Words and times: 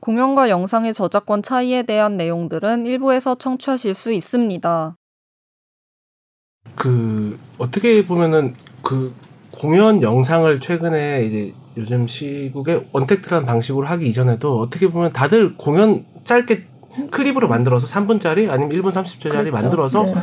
공연과 0.00 0.50
영상의 0.50 0.92
저작권 0.92 1.42
차이에 1.42 1.82
대한 1.84 2.16
내용들은 2.16 2.86
일부에서 2.86 3.36
청취하실 3.36 3.94
수 3.94 4.12
있습니다. 4.12 4.96
그 6.74 7.38
어떻게 7.58 8.04
보면은 8.04 8.54
그 8.82 9.14
공연 9.50 10.02
영상을 10.02 10.60
최근에 10.60 11.24
이제 11.24 11.54
요즘 11.76 12.06
시국에 12.06 12.88
언택트라는 12.92 13.46
방식으로 13.46 13.86
하기 13.86 14.08
이전에도 14.08 14.60
어떻게 14.60 14.90
보면 14.90 15.12
다들 15.12 15.56
공연 15.56 16.04
짧게 16.24 16.66
클립으로 17.10 17.48
만들어서 17.48 17.86
3분짜리 17.86 18.50
아니면 18.50 18.70
1분 18.70 18.92
30초짜리 18.92 19.30
그렇죠. 19.30 19.52
만들어서 19.52 20.02
네. 20.04 20.14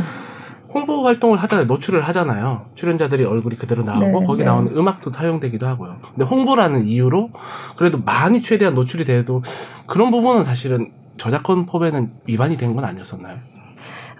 홍보 0.74 1.06
활동을 1.06 1.38
하잖아요. 1.44 1.66
노출을 1.68 2.08
하잖아요. 2.08 2.68
출연자들이 2.76 3.26
얼굴이 3.26 3.58
그대로 3.58 3.84
나오고 3.84 4.20
네, 4.22 4.26
거기 4.26 4.40
네. 4.40 4.46
나오는 4.46 4.76
음악도 4.78 5.12
사용되기도 5.12 5.68
하고요. 5.68 5.98
근데 6.16 6.24
홍보라는 6.26 6.88
이유로 6.88 7.30
그래도 7.78 8.00
많이 8.00 8.42
최대한 8.42 8.74
노출이 8.76 9.06
돼도 9.06 9.44
그런 9.86 10.12
부분은 10.12 10.44
사실은 10.44 10.92
저작권 11.18 11.66
법에는 11.66 12.12
위반이 12.26 12.58
된 12.58 12.74
건 12.76 12.86
아니었었나요? 12.86 13.38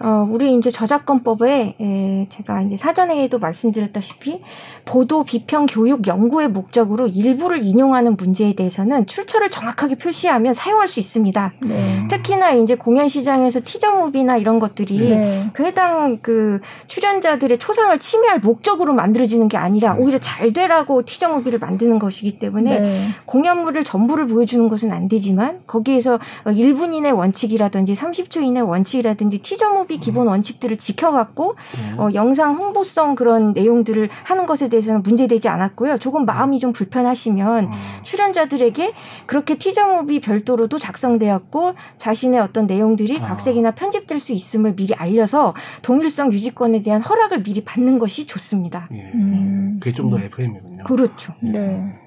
어, 0.00 0.26
우리 0.28 0.54
이제 0.54 0.70
저작권법에 0.70 1.76
에, 1.80 2.26
제가 2.28 2.62
이제 2.62 2.76
사전에도 2.76 3.38
말씀드렸다시피 3.38 4.42
보도, 4.84 5.24
비평, 5.24 5.66
교육, 5.66 6.06
연구의 6.06 6.48
목적으로 6.48 7.06
일부를 7.06 7.62
인용하는 7.62 8.16
문제에 8.16 8.54
대해서는 8.54 9.06
출처를 9.06 9.50
정확하게 9.50 9.96
표시하면 9.96 10.54
사용할 10.54 10.88
수 10.88 11.00
있습니다. 11.00 11.52
네. 11.62 12.08
특히나 12.08 12.52
이제 12.52 12.74
공연 12.74 13.08
시장에서 13.08 13.60
티저 13.64 13.92
무비나 13.92 14.36
이런 14.36 14.58
것들이 14.58 14.98
네. 14.98 15.50
그 15.52 15.64
해당 15.64 16.18
그 16.20 16.60
출연자들의 16.88 17.58
초상을 17.58 17.96
침해할 17.98 18.40
목적으로 18.40 18.92
만들어지는 18.92 19.48
게 19.48 19.56
아니라 19.56 19.94
오히려 19.94 20.18
잘 20.18 20.52
되라고 20.52 21.02
티저 21.04 21.28
무비를 21.28 21.58
만드는 21.58 21.98
것이기 21.98 22.38
때문에 22.38 22.80
네. 22.80 23.06
공연물을 23.26 23.84
전부를 23.84 24.26
보여주는 24.26 24.68
것은 24.68 24.92
안 24.92 25.08
되지만 25.08 25.60
거기에서 25.66 26.18
1분 26.44 26.94
이내 26.94 27.10
원칙이라든지 27.10 27.92
30초 27.92 28.42
이내 28.42 28.60
원칙이라든지 28.60 29.38
티저 29.42 29.70
무비 29.70 29.81
기본 29.86 30.26
원칙들을 30.28 30.76
지켜갖고 30.78 31.56
네. 31.76 31.98
어, 31.98 32.08
영상 32.14 32.54
홍보성 32.54 33.14
그런 33.14 33.52
내용들을 33.52 34.08
하는 34.24 34.46
것에 34.46 34.68
대해서는 34.68 35.02
문제되지 35.02 35.48
않았고요. 35.48 35.98
조금 35.98 36.24
마음이 36.24 36.58
좀 36.60 36.72
불편하시면 36.72 37.64
음. 37.64 37.70
출연자들에게 38.02 38.92
그렇게 39.26 39.56
티저무비 39.58 40.20
별도로도 40.20 40.78
작성되었고 40.78 41.74
자신의 41.98 42.40
어떤 42.40 42.66
내용들이 42.66 43.18
아. 43.20 43.28
각색이나 43.28 43.72
편집될 43.72 44.20
수 44.20 44.32
있음을 44.32 44.74
미리 44.76 44.94
알려서 44.94 45.54
동일성 45.82 46.32
유지권에 46.32 46.82
대한 46.82 47.02
허락을 47.02 47.42
미리 47.42 47.64
받는 47.64 47.98
것이 47.98 48.26
좋습니다. 48.26 48.88
예. 48.92 49.10
음. 49.14 49.78
그게 49.80 49.92
좀 49.94 50.10
더 50.10 50.18
FM이군요. 50.18 50.84
그렇죠. 50.84 51.32
네. 51.40 51.98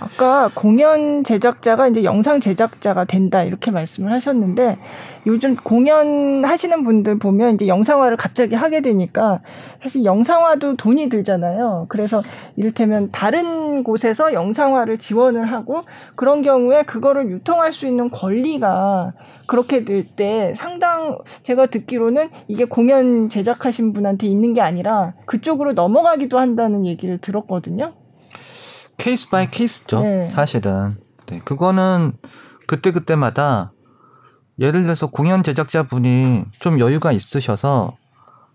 아까 0.00 0.50
공연 0.54 1.24
제작자가 1.24 1.88
이제 1.88 2.04
영상 2.04 2.40
제작자가 2.40 3.04
된다 3.04 3.42
이렇게 3.42 3.70
말씀을 3.70 4.12
하셨는데 4.12 4.78
요즘 5.26 5.56
공연 5.56 6.44
하시는 6.44 6.82
분들 6.82 7.18
보면 7.18 7.56
이제 7.56 7.66
영상화를 7.66 8.16
갑자기 8.16 8.54
하게 8.54 8.80
되니까 8.80 9.40
사실 9.82 10.04
영상화도 10.04 10.76
돈이 10.76 11.08
들잖아요. 11.08 11.86
그래서 11.88 12.22
이를테면 12.56 13.10
다른 13.12 13.82
곳에서 13.82 14.32
영상화를 14.32 14.98
지원을 14.98 15.52
하고 15.52 15.82
그런 16.14 16.42
경우에 16.42 16.82
그거를 16.82 17.30
유통할 17.30 17.72
수 17.72 17.86
있는 17.86 18.10
권리가 18.10 19.12
그렇게 19.46 19.84
될 19.84 20.04
때 20.16 20.52
상당 20.54 21.18
제가 21.42 21.66
듣기로는 21.66 22.30
이게 22.48 22.64
공연 22.64 23.28
제작하신 23.28 23.92
분한테 23.92 24.26
있는 24.26 24.54
게 24.54 24.60
아니라 24.60 25.12
그쪽으로 25.26 25.72
넘어가기도 25.72 26.38
한다는 26.38 26.86
얘기를 26.86 27.18
들었거든요. 27.18 27.92
case 29.00 29.28
by 29.28 29.50
case죠. 29.50 30.02
네. 30.02 30.28
사실은. 30.28 30.96
네, 31.26 31.40
그거는 31.44 32.12
그때 32.66 32.92
그때마다 32.92 33.72
예를 34.58 34.82
들어서 34.82 35.06
공연 35.08 35.42
제작자분이 35.42 36.44
좀 36.58 36.80
여유가 36.80 37.12
있으셔서 37.12 37.96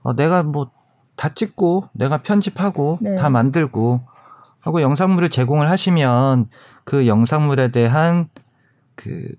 어, 0.03 0.13
내가 0.13 0.43
뭐 0.43 0.75
다 1.15 1.29
찍고 1.29 1.89
내가 1.93 2.21
편집하고 2.21 2.99
네. 3.01 3.15
다 3.15 3.29
만들고 3.29 4.01
하고 4.59 4.81
영상물을 4.81 5.29
제공을 5.29 5.69
하시면 5.69 6.49
그 6.83 7.07
영상물에 7.07 7.69
대한 7.69 8.29
그 8.95 9.29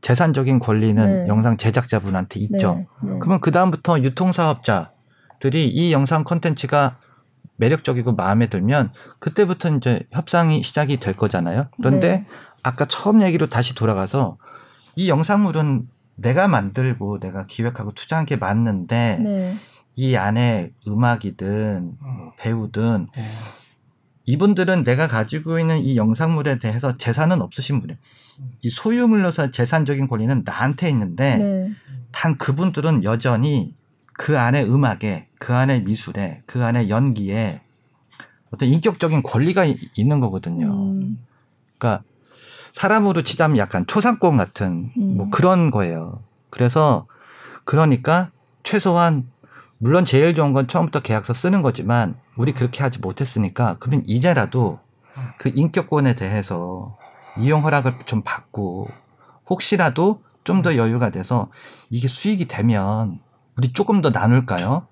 재산적인 0.00 0.58
권리는 0.58 1.24
네. 1.24 1.28
영상 1.28 1.56
제작자분한테 1.56 2.40
있죠. 2.40 2.74
네, 2.74 2.86
네. 3.02 3.18
그러면 3.20 3.40
그 3.40 3.50
다음부터 3.50 4.00
유통사업자들이 4.00 5.68
이 5.68 5.92
영상 5.92 6.24
컨텐츠가 6.24 6.96
매력적이고 7.56 8.14
마음에 8.14 8.48
들면 8.48 8.92
그때부터 9.18 9.76
이제 9.76 10.00
협상이 10.10 10.62
시작이 10.62 10.98
될 10.98 11.14
거잖아요. 11.14 11.68
그런데 11.76 12.08
네. 12.08 12.26
아까 12.62 12.86
처음 12.86 13.22
얘기로 13.22 13.48
다시 13.48 13.74
돌아가서 13.74 14.38
이 14.96 15.08
영상물은 15.08 15.88
내가 16.16 16.48
만들고 16.48 17.18
내가 17.20 17.46
기획하고 17.46 17.92
투자한 17.92 18.26
게 18.26 18.36
맞는데 18.36 19.18
네. 19.22 19.56
이 19.96 20.16
안에 20.16 20.72
음악이든 20.86 21.96
뭐 22.00 22.32
배우든 22.38 23.08
예. 23.16 23.28
이분들은 24.26 24.84
내가 24.84 25.06
가지고 25.06 25.58
있는 25.58 25.78
이 25.78 25.96
영상물에 25.96 26.58
대해서 26.58 26.96
재산은 26.96 27.42
없으신 27.42 27.80
분이에요. 27.80 27.98
이 28.62 28.70
소유물로서 28.70 29.50
재산적인 29.50 30.08
권리는 30.08 30.42
나한테 30.44 30.88
있는데 30.88 31.36
네. 31.36 31.70
단 32.10 32.38
그분들은 32.38 33.04
여전히 33.04 33.74
그 34.14 34.38
안에 34.38 34.62
음악에, 34.64 35.28
그 35.38 35.54
안에 35.54 35.80
미술에, 35.80 36.42
그 36.46 36.64
안에 36.64 36.88
연기에 36.88 37.60
어떤 38.52 38.68
인격적인 38.68 39.22
권리가 39.22 39.64
이- 39.64 39.76
있는 39.96 40.20
거거든요. 40.20 40.66
음, 40.72 41.18
그러니까 41.78 42.04
사람으로 42.72 43.22
치자면 43.22 43.58
약간 43.58 43.86
초상권 43.86 44.36
같은 44.36 44.90
뭐 44.96 45.26
음. 45.26 45.30
그런 45.30 45.70
거예요. 45.70 46.22
그래서 46.50 47.06
그러니까 47.64 48.30
최소한 48.62 49.28
물론 49.78 50.04
제일 50.04 50.34
좋은 50.34 50.52
건 50.52 50.66
처음부터 50.68 51.00
계약서 51.00 51.32
쓰는 51.34 51.62
거지만 51.62 52.16
우리 52.36 52.52
그렇게 52.52 52.82
하지 52.82 53.00
못했으니까 53.00 53.76
그러면 53.80 54.02
이제라도 54.06 54.78
그 55.38 55.50
인격권에 55.54 56.14
대해서 56.14 56.96
이용 57.38 57.64
허락을 57.64 57.98
좀 58.06 58.22
받고 58.22 58.88
혹시라도 59.50 60.22
좀 60.44 60.62
더 60.62 60.76
여유가 60.76 61.10
돼서 61.10 61.48
이게 61.90 62.06
수익이 62.06 62.46
되면 62.48 63.18
우리 63.58 63.72
조금 63.72 64.02
더 64.02 64.10
나눌까요? 64.10 64.86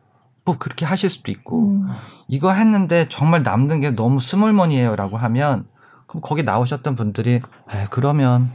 뭐 0.45 0.59
그렇게 0.59 0.85
하실 0.85 1.09
수도 1.09 1.31
있고 1.31 1.71
음, 1.71 1.89
이거 2.29 2.53
했는데 2.53 3.07
정말 3.09 3.43
남는 3.43 3.81
게 3.81 3.91
너무 3.91 4.19
small 4.19 4.46
money예요라고 4.46 5.17
하면 5.17 5.67
그럼 6.07 6.21
거기 6.21 6.43
나오셨던 6.43 6.97
분들이 6.97 7.35
에 7.35 7.87
그러면 7.91 8.51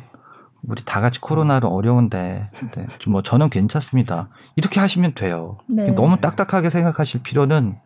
우리 0.63 0.83
다 0.83 0.99
같이 0.99 1.21
코로나로 1.21 1.69
어려운데 1.69 2.49
네, 2.75 2.87
좀뭐 2.99 3.21
저는 3.21 3.49
괜찮습니다 3.49 4.27
이렇게 4.57 4.81
하시면 4.81 5.13
돼요 5.13 5.59
네. 5.67 5.91
너무 5.91 6.19
딱딱하게 6.19 6.69
생각하실 6.69 7.23
필요는 7.23 7.77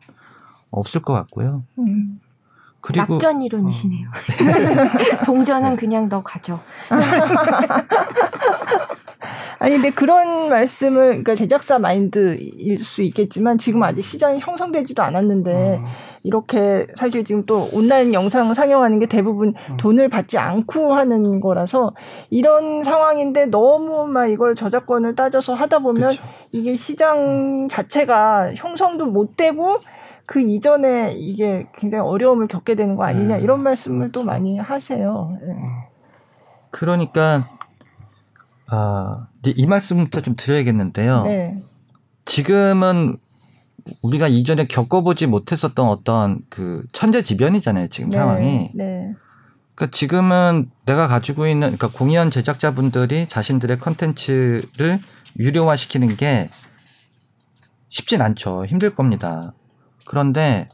없을 0.72 1.03
것 1.03 1.14
같고요 1.14 1.64
음. 1.78 2.20
그리고 2.82 3.14
낙전 3.14 3.44
이론이시네요. 3.44 4.09
동전은 5.26 5.78
그냥 5.78 6.09
너 6.09 6.22
가져. 6.24 6.59
아니 9.61 9.75
근데 9.75 9.91
그런 9.91 10.49
말씀을 10.49 11.09
그러니까 11.09 11.35
제작사 11.35 11.77
마인드일 11.77 12.79
수 12.79 13.03
있겠지만 13.03 13.59
지금 13.59 13.83
아직 13.83 14.03
시장이 14.03 14.39
형성되지도 14.39 15.03
않았는데 15.03 15.77
음. 15.77 15.85
이렇게 16.23 16.88
사실 16.95 17.23
지금 17.23 17.45
또 17.45 17.67
온라인 17.72 18.11
영상 18.11 18.51
상영하는 18.55 18.97
게 18.97 19.05
대부분 19.05 19.53
음. 19.69 19.77
돈을 19.77 20.09
받지 20.09 20.39
않고 20.39 20.95
하는 20.95 21.39
거라서 21.39 21.94
이런 22.31 22.81
상황인데 22.81 23.45
너무 23.45 24.07
막 24.07 24.25
이걸 24.25 24.55
저작권을 24.55 25.13
따져서 25.13 25.53
하다 25.53 25.78
보면 25.79 26.09
그쵸. 26.09 26.23
이게 26.51 26.75
시장 26.75 27.67
자체가 27.69 28.55
형성도 28.55 29.05
못 29.05 29.38
되고 29.38 29.78
그 30.25 30.41
이전에 30.41 31.13
이게 31.13 31.67
굉장히 31.78 32.03
어려움을 32.03 32.47
겪게 32.47 32.73
되는 32.73 32.95
거 32.95 33.03
아니냐 33.03 33.35
음, 33.35 33.41
이런 33.43 33.61
말씀을 33.61 34.07
또 34.07 34.22
그렇죠. 34.22 34.25
많이 34.25 34.57
하세요. 34.57 35.38
예. 35.43 35.55
그러니까 36.72 37.47
아 38.72 39.28
이제 39.41 39.53
이 39.56 39.66
말씀부터 39.66 40.22
좀 40.22 40.35
드려야겠는데요 40.35 41.23
네. 41.23 41.58
지금은 42.26 43.18
우리가 44.02 44.28
이전에 44.28 44.66
겪어보지 44.66 45.28
못했었던 45.28 45.88
어떤 45.88 46.40
그 46.50 46.84
천재지변이잖아요 46.94 47.88
지금 47.90 48.09
네. 48.09 48.18
상황이 48.18 48.72
네. 48.73 49.14
그러니까 49.76 49.96
지금은 49.96 50.70
내가 50.85 51.08
가지고 51.08 51.47
있는 51.47 51.76
그러니까 51.76 51.90
공연 51.90 52.29
제작자분들이 52.32 53.28
자신들의 53.28 53.79
컨텐츠를 53.79 55.00
유료화시키는 55.40 56.09
게 56.09 56.50
쉽진 57.90 58.22
않죠. 58.22 58.66
힘들 58.66 58.94
겁니다. 58.94 59.53
그런데 60.06 60.67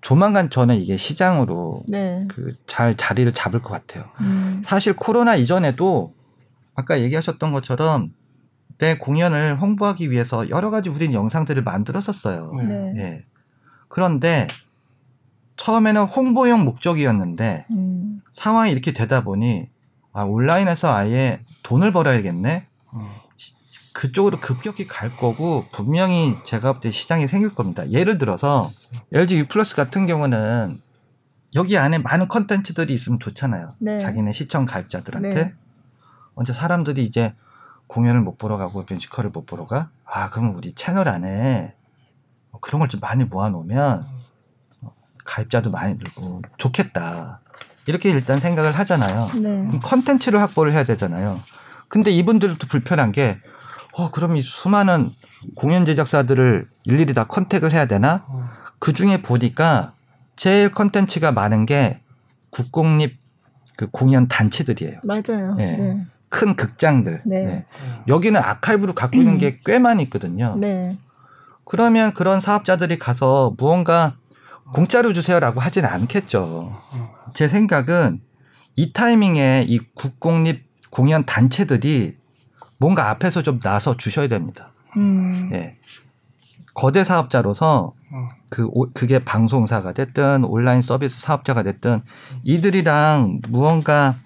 조만간 0.00 0.50
저는 0.50 0.80
이게 0.80 0.96
시장으로 0.96 1.82
네. 1.88 2.26
그잘 2.28 2.96
자리를 2.96 3.32
잡을 3.32 3.62
것 3.62 3.70
같아요. 3.70 4.10
음. 4.20 4.62
사실 4.64 4.94
코로나 4.94 5.36
이전에도 5.36 6.14
아까 6.74 7.00
얘기하셨던 7.00 7.52
것처럼 7.52 8.12
내 8.78 8.96
공연을 8.98 9.60
홍보하기 9.60 10.10
위해서 10.10 10.48
여러 10.48 10.70
가지 10.70 10.88
우리는 10.88 11.14
영상들을 11.14 11.62
만들었었어요. 11.62 12.52
네. 12.56 12.64
네. 12.64 12.94
예. 12.96 13.24
그런데 13.88 14.48
처음에는 15.56 16.04
홍보용 16.04 16.64
목적이었는데 16.64 17.66
음. 17.70 18.22
상황이 18.32 18.72
이렇게 18.72 18.92
되다 18.92 19.22
보니 19.22 19.68
아 20.12 20.24
온라인에서 20.24 20.92
아예 20.94 21.40
돈을 21.62 21.92
벌어야겠네. 21.92 22.66
음. 22.94 23.08
그쪽으로 23.92 24.40
급격히 24.40 24.86
갈 24.86 25.14
거고 25.14 25.66
분명히 25.70 26.36
제가 26.44 26.72
볼 26.72 26.80
때 26.80 26.90
시장이 26.90 27.28
생길 27.28 27.54
겁니다. 27.54 27.88
예를 27.90 28.16
들어서 28.18 28.72
LG 29.12 29.38
U 29.40 29.44
플러스 29.46 29.76
같은 29.76 30.06
경우는 30.06 30.80
여기 31.54 31.76
안에 31.76 31.98
많은 31.98 32.28
컨텐츠들이 32.28 32.94
있으면 32.94 33.20
좋잖아요. 33.20 33.74
네. 33.78 33.98
자기네 33.98 34.32
시청 34.32 34.64
가입자들한테 34.64 35.34
네. 35.34 35.54
먼저 36.34 36.52
사람들이 36.52 37.04
이제 37.04 37.34
공연을 37.86 38.20
못 38.20 38.38
보러 38.38 38.56
가고 38.56 38.84
뮤지컬을 38.88 39.30
못 39.30 39.46
보러 39.46 39.66
가. 39.66 39.90
아 40.04 40.30
그러면 40.30 40.54
우리 40.54 40.72
채널 40.74 41.08
안에 41.08 41.74
뭐 42.50 42.60
그런 42.60 42.80
걸 42.80 42.88
좀 42.88 43.00
많이 43.00 43.24
모아놓으면 43.24 44.06
어, 44.82 44.92
가입자도 45.24 45.70
많이 45.70 45.94
늘고 45.94 46.42
좋겠다. 46.58 47.40
이렇게 47.86 48.10
일단 48.10 48.38
생각을 48.38 48.72
하잖아요. 48.72 49.26
네. 49.42 49.78
컨텐츠를 49.82 50.40
확보를 50.40 50.72
해야 50.72 50.84
되잖아요. 50.84 51.40
근데 51.88 52.10
이분들도 52.12 52.66
불편한 52.68 53.10
게, 53.12 53.38
어, 53.92 54.10
그럼 54.12 54.36
이 54.36 54.42
수많은 54.42 55.10
공연 55.56 55.84
제작사들을 55.84 56.68
일일이 56.84 57.12
다 57.12 57.24
contact을 57.24 57.72
해야 57.72 57.86
되나? 57.86 58.24
음. 58.30 58.44
그 58.78 58.92
중에 58.92 59.20
보니까 59.20 59.92
제일 60.36 60.70
컨텐츠가 60.70 61.32
많은 61.32 61.66
게 61.66 62.00
국공립 62.50 63.18
그 63.76 63.88
공연 63.90 64.28
단체들이에요. 64.28 65.00
맞아요. 65.04 65.54
네. 65.56 65.76
네. 65.76 66.06
큰 66.32 66.56
극장들. 66.56 67.20
네. 67.26 67.44
네. 67.44 67.66
여기는 68.08 68.40
아카이브로 68.40 68.94
갖고 68.94 69.18
있는 69.18 69.36
게 69.38 69.60
꽤 69.64 69.78
많이 69.78 70.02
있거든요. 70.04 70.56
네. 70.58 70.98
그러면 71.64 72.14
그런 72.14 72.40
사업자들이 72.40 72.98
가서 72.98 73.54
무언가 73.58 74.16
공짜로 74.72 75.12
주세요라고 75.12 75.60
하지는 75.60 75.88
않겠죠. 75.90 76.74
제 77.34 77.46
생각은 77.48 78.20
이 78.76 78.92
타이밍에 78.94 79.66
이 79.68 79.78
국공립 79.94 80.64
공연 80.90 81.24
단체들이 81.26 82.16
뭔가 82.78 83.10
앞에서 83.10 83.42
좀 83.42 83.60
나서 83.60 83.96
주셔야 83.96 84.26
됩니다. 84.28 84.72
음. 84.96 85.50
예. 85.52 85.76
거대 86.74 87.04
사업자로서 87.04 87.92
음. 88.14 88.28
그 88.48 88.66
오- 88.72 88.90
그게 88.92 89.18
방송사가 89.18 89.92
됐든 89.92 90.44
온라인 90.44 90.80
서비스 90.80 91.20
사업자가 91.20 91.62
됐든 91.62 92.00
이들이랑 92.44 93.40
무언가 93.50 94.16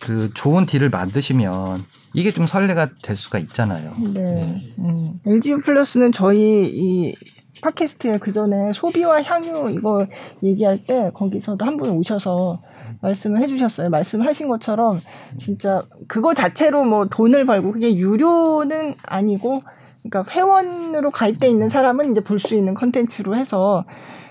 그 0.00 0.30
좋은 0.34 0.66
딜을 0.66 0.90
만드시면 0.90 1.84
이게 2.14 2.30
좀 2.30 2.46
선례가 2.46 2.90
될 3.02 3.16
수가 3.16 3.38
있잖아요. 3.40 3.92
네. 4.14 4.72
음. 4.78 5.20
LG 5.26 5.56
플러스는 5.56 6.12
저희 6.12 6.64
이 6.66 7.14
팟캐스트에 7.62 8.18
그 8.18 8.32
전에 8.32 8.72
소비와 8.72 9.22
향유 9.22 9.70
이거 9.70 10.06
얘기할 10.42 10.84
때 10.84 11.10
거기서도 11.12 11.64
한 11.64 11.76
분 11.76 11.90
오셔서 11.90 12.60
말씀을 13.02 13.40
해주셨어요. 13.42 13.90
말씀하신 13.90 14.48
것처럼 14.48 14.98
진짜 15.38 15.82
그거 16.08 16.34
자체로 16.34 16.84
뭐 16.84 17.06
돈을 17.06 17.44
벌고 17.46 17.72
그게 17.72 17.94
유료는 17.94 18.94
아니고 19.02 19.62
그러니까 20.02 20.32
회원으로 20.32 21.10
가입돼 21.10 21.48
있는 21.48 21.68
사람은 21.68 22.10
이제 22.10 22.20
볼 22.22 22.38
수 22.38 22.54
있는 22.54 22.74
컨텐츠로 22.74 23.36
해서 23.36 23.84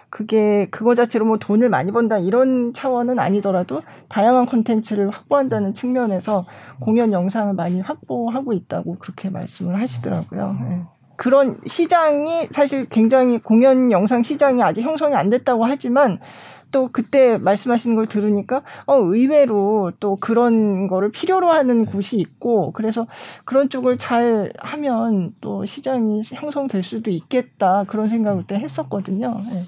그게 0.09 0.67
그거 0.71 0.95
자체로 0.95 1.25
뭐 1.25 1.37
돈을 1.37 1.69
많이 1.69 1.91
번다 1.91 2.17
이런 2.17 2.73
차원은 2.73 3.19
아니더라도 3.19 3.81
다양한 4.07 4.45
콘텐츠를 4.47 5.09
확보한다는 5.09 5.73
측면에서 5.73 6.45
공연 6.79 7.13
영상을 7.13 7.53
많이 7.53 7.79
확보하고 7.81 8.53
있다고 8.53 8.97
그렇게 8.99 9.29
말씀을 9.29 9.79
하시더라고요. 9.79 10.57
네. 10.67 10.81
그런 11.15 11.59
시장이 11.65 12.47
사실 12.51 12.87
굉장히 12.87 13.39
공연 13.39 13.91
영상 13.91 14.23
시장이 14.23 14.63
아직 14.63 14.83
형성이 14.83 15.15
안 15.15 15.29
됐다고 15.29 15.65
하지만 15.65 16.19
또 16.71 16.89
그때 16.91 17.37
말씀하시는 17.37 17.95
걸 17.95 18.07
들으니까 18.07 18.61
어 18.85 18.95
의외로 18.95 19.91
또 19.99 20.15
그런 20.15 20.87
거를 20.87 21.11
필요로 21.11 21.49
하는 21.49 21.85
곳이 21.85 22.17
있고 22.17 22.71
그래서 22.71 23.07
그런 23.43 23.69
쪽을 23.69 23.97
잘 23.97 24.53
하면 24.59 25.33
또 25.41 25.65
시장이 25.65 26.21
형성될 26.23 26.83
수도 26.83 27.11
있겠다 27.11 27.83
그런 27.87 28.07
생각을 28.07 28.43
그때 28.43 28.55
했었거든요. 28.55 29.41
네. 29.51 29.63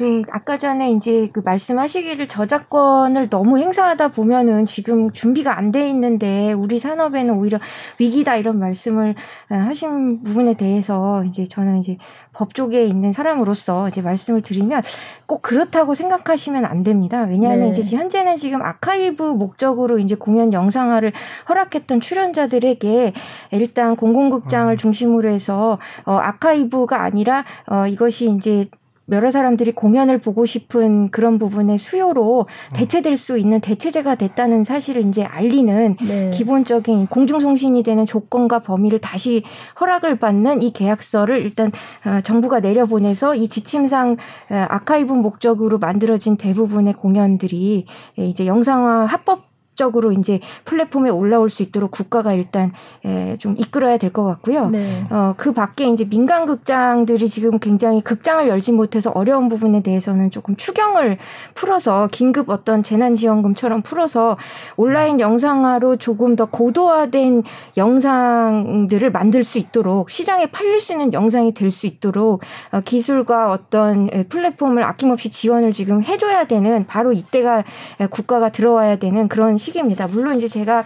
네, 0.00 0.22
아까 0.30 0.56
전에 0.56 0.92
이제 0.92 1.28
그 1.32 1.40
말씀하시기를 1.44 2.28
저작권을 2.28 3.28
너무 3.28 3.58
행사하다 3.58 4.08
보면은 4.08 4.64
지금 4.64 5.10
준비가 5.12 5.56
안 5.58 5.68
돼 5.72 5.88
있는데 5.90 6.52
우리 6.52 6.78
산업에는 6.78 7.34
오히려 7.34 7.58
위기다 7.98 8.36
이런 8.36 8.58
말씀을 8.58 9.14
어, 9.50 9.54
하신 9.54 10.22
부분에 10.22 10.54
대해서 10.54 11.22
이제 11.24 11.46
저는 11.46 11.78
이제 11.78 11.98
법 12.32 12.54
쪽에 12.54 12.84
있는 12.84 13.12
사람으로서 13.12 13.88
이제 13.88 14.00
말씀을 14.00 14.40
드리면 14.40 14.82
꼭 15.26 15.42
그렇다고 15.42 15.94
생각하시면 15.94 16.64
안 16.64 16.84
됩니다. 16.84 17.22
왜냐하면 17.28 17.72
네. 17.72 17.80
이제 17.80 17.96
현재는 17.96 18.36
지금 18.36 18.62
아카이브 18.62 19.22
목적으로 19.22 19.98
이제 19.98 20.14
공연 20.14 20.52
영상화를 20.52 21.12
허락했던 21.48 22.00
출연자들에게 22.00 23.12
일단 23.50 23.96
공공극장을 23.96 24.74
중심으로 24.76 25.28
해서 25.28 25.78
어, 26.04 26.14
아카이브가 26.14 27.02
아니라 27.02 27.44
어, 27.66 27.86
이것이 27.86 28.30
이제 28.30 28.68
여러 29.10 29.30
사람들이 29.30 29.72
공연을 29.72 30.18
보고 30.18 30.46
싶은 30.46 31.10
그런 31.10 31.38
부분의 31.38 31.78
수요로 31.78 32.46
대체될 32.74 33.16
수 33.16 33.38
있는 33.38 33.60
대체제가 33.60 34.16
됐다는 34.16 34.64
사실을 34.64 35.06
이제 35.06 35.24
알리는 35.24 35.96
네. 36.06 36.30
기본적인 36.30 37.06
공중송신이 37.06 37.82
되는 37.82 38.06
조건과 38.06 38.60
범위를 38.60 39.00
다시 39.00 39.42
허락을 39.80 40.18
받는 40.18 40.62
이 40.62 40.72
계약서를 40.72 41.42
일단 41.42 41.72
어, 42.04 42.20
정부가 42.22 42.60
내려보내서 42.60 43.34
이 43.34 43.48
지침상 43.48 44.16
어, 44.50 44.66
아카이브 44.68 45.12
목적으로 45.12 45.78
만들어진 45.78 46.36
대부분의 46.36 46.92
공연들이 46.94 47.86
예, 48.18 48.26
이제 48.26 48.46
영상화 48.46 49.06
합법 49.06 49.47
적으로 49.78 50.10
이제 50.12 50.40
플랫폼에 50.64 51.08
올라올 51.08 51.48
수 51.48 51.62
있도록 51.62 51.92
국가가 51.92 52.32
일단 52.34 52.72
에, 53.04 53.36
좀 53.38 53.54
이끌어야 53.56 53.96
될 53.96 54.08
것 54.08 54.24
같고요. 54.24 54.70
네. 54.70 55.06
어, 55.10 55.34
그 55.36 55.52
밖에 55.52 55.86
이제 55.86 56.04
민간 56.08 56.46
극장들이 56.46 57.28
지금 57.28 57.58
굉장히 57.58 58.00
극장을 58.00 58.48
열지 58.48 58.72
못해서 58.72 59.10
어려운 59.14 59.48
부분에 59.50 59.82
대해서는 59.82 60.30
조금 60.30 60.56
추경을 60.56 61.18
풀어서 61.54 62.08
긴급 62.10 62.48
어떤 62.48 62.82
재난지원금처럼 62.82 63.82
풀어서 63.82 64.36
온라인 64.76 65.20
영상화로 65.20 65.96
조금 65.96 66.36
더 66.36 66.46
고도화된 66.46 67.42
영상들을 67.76 69.10
만들 69.12 69.44
수 69.44 69.58
있도록 69.58 70.10
시장에 70.10 70.46
팔릴 70.46 70.80
수 70.80 70.92
있는 70.92 71.12
영상이 71.12 71.54
될 71.54 71.68
수 71.70 71.86
있도록 71.86 72.40
어, 72.72 72.80
기술과 72.80 73.52
어떤 73.52 74.08
에, 74.10 74.22
플랫폼을 74.24 74.82
아낌없이 74.82 75.30
지원을 75.30 75.74
지금 75.74 76.02
해줘야 76.02 76.46
되는 76.46 76.86
바로 76.86 77.12
이때가 77.12 77.62
에, 78.00 78.06
국가가 78.06 78.48
들어와야 78.50 78.96
되는 78.96 79.28
그런 79.28 79.58
시 79.58 79.67
기입니다. 79.70 80.06
물론 80.06 80.36
이제 80.36 80.48
제가 80.48 80.84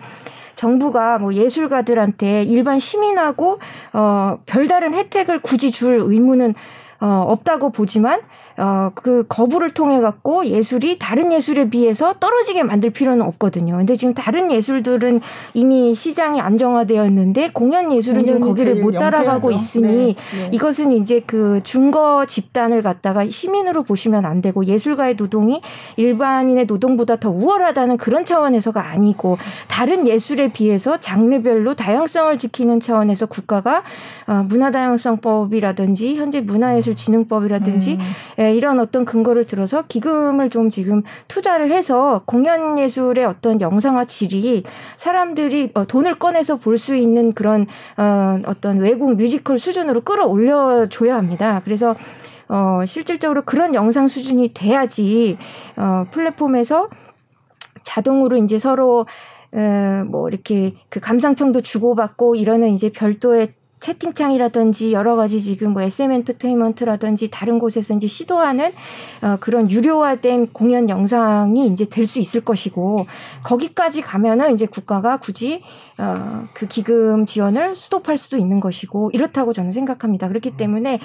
정부가 0.54 1.18
뭐 1.18 1.34
예술가들한테 1.34 2.44
일반 2.44 2.78
시민하고 2.78 3.58
어 3.92 4.38
별다른 4.46 4.94
혜택을 4.94 5.40
굳이 5.40 5.70
줄 5.70 6.00
의무는 6.04 6.54
어 7.02 7.24
없다고 7.28 7.70
보지만 7.70 8.20
어 8.58 8.92
그 8.94 9.24
거부를 9.28 9.74
통해 9.74 10.00
갖고 10.00 10.44
예술이 10.46 10.98
다른 10.98 11.32
예술에 11.32 11.70
비해서 11.70 12.14
떨어지게 12.20 12.62
만들 12.62 12.90
필요는 12.90 13.24
없거든요. 13.26 13.76
근데 13.76 13.96
지금 13.96 14.14
다른 14.14 14.50
예술들은 14.50 15.20
이미 15.54 15.94
시장이 15.94 16.40
안정화되어 16.40 17.04
있는데 17.06 17.50
공연 17.52 17.92
예술은 17.92 18.24
지금 18.24 18.40
거기를 18.40 18.82
못 18.82 18.92
따라가고 18.92 19.52
영세하죠. 19.52 19.56
있으니 19.56 19.96
네, 20.14 20.14
네. 20.38 20.50
이것은 20.52 20.92
이제 20.92 21.22
그 21.26 21.60
준거 21.64 22.26
집단을 22.26 22.82
갖다가 22.82 23.28
시민으로 23.28 23.82
보시면 23.82 24.24
안 24.24 24.42
되고 24.42 24.64
예술가의 24.64 25.16
노동이 25.16 25.60
일반인의 25.96 26.66
노동보다 26.66 27.16
더 27.16 27.30
우월하다는 27.30 27.96
그런 27.96 28.24
차원에서가 28.24 28.88
아니고 28.88 29.38
다른 29.68 30.06
예술에 30.06 30.52
비해서 30.52 31.00
장르별로 31.00 31.74
다양성을 31.74 32.36
지키는 32.38 32.80
차원에서 32.80 33.26
국가가 33.26 33.82
어, 34.26 34.44
문화다양성법이라든지 34.48 36.16
현재 36.16 36.40
문화예술 36.40 36.91
진흥법이라든지 36.94 37.94
음. 37.94 37.98
예, 38.40 38.54
이런 38.54 38.80
어떤 38.80 39.04
근거를 39.04 39.46
들어서 39.46 39.84
기금을 39.86 40.50
좀 40.50 40.68
지금 40.68 41.02
투자를 41.28 41.72
해서 41.72 42.22
공연 42.26 42.78
예술의 42.78 43.24
어떤 43.24 43.60
영상화 43.60 44.04
질이 44.04 44.64
사람들이 44.96 45.70
어, 45.74 45.86
돈을 45.86 46.18
꺼내서 46.18 46.56
볼 46.56 46.72
수 46.82 46.96
있는 46.96 47.32
그런 47.32 47.66
어, 47.96 48.40
어떤 48.46 48.78
외국 48.78 49.14
뮤지컬 49.16 49.58
수준으로 49.58 50.00
끌어올려 50.00 50.88
줘야 50.88 51.16
합니다. 51.16 51.60
그래서 51.64 51.94
어, 52.48 52.84
실질적으로 52.86 53.42
그런 53.42 53.74
영상 53.74 54.08
수준이 54.08 54.52
돼야지 54.52 55.38
어, 55.76 56.04
플랫폼에서 56.10 56.88
자동으로 57.82 58.36
이제 58.36 58.58
서로 58.58 59.06
어, 59.52 60.04
뭐 60.06 60.28
이렇게 60.28 60.74
그 60.88 61.00
감상평도 61.00 61.60
주고받고 61.60 62.34
이러는 62.36 62.70
이제 62.70 62.90
별도의 62.90 63.54
채팅창이라든지 63.82 64.92
여러 64.92 65.16
가지 65.16 65.42
지금 65.42 65.72
뭐 65.72 65.82
SM 65.82 66.12
엔터테인먼트라든지 66.12 67.30
다른 67.30 67.58
곳에서 67.58 67.94
이제 67.94 68.06
시도하는 68.06 68.72
어, 69.22 69.36
그런 69.40 69.70
유료화된 69.70 70.52
공연 70.52 70.88
영상이 70.88 71.66
이제 71.66 71.84
될 71.86 72.06
수 72.12 72.18
있을 72.20 72.42
것이고 72.42 73.06
거기까지 73.42 74.02
가면은 74.02 74.54
이제 74.54 74.66
국가가 74.66 75.16
굳이 75.16 75.62
어, 75.98 76.44
그 76.52 76.66
기금 76.66 77.24
지원을 77.24 77.74
스톱할 77.74 78.18
수도 78.18 78.36
있는 78.36 78.60
것이고 78.60 79.10
이렇다고 79.14 79.52
저는 79.52 79.72
생각합니다. 79.72 80.28
그렇기 80.28 80.56
때문에 80.56 80.98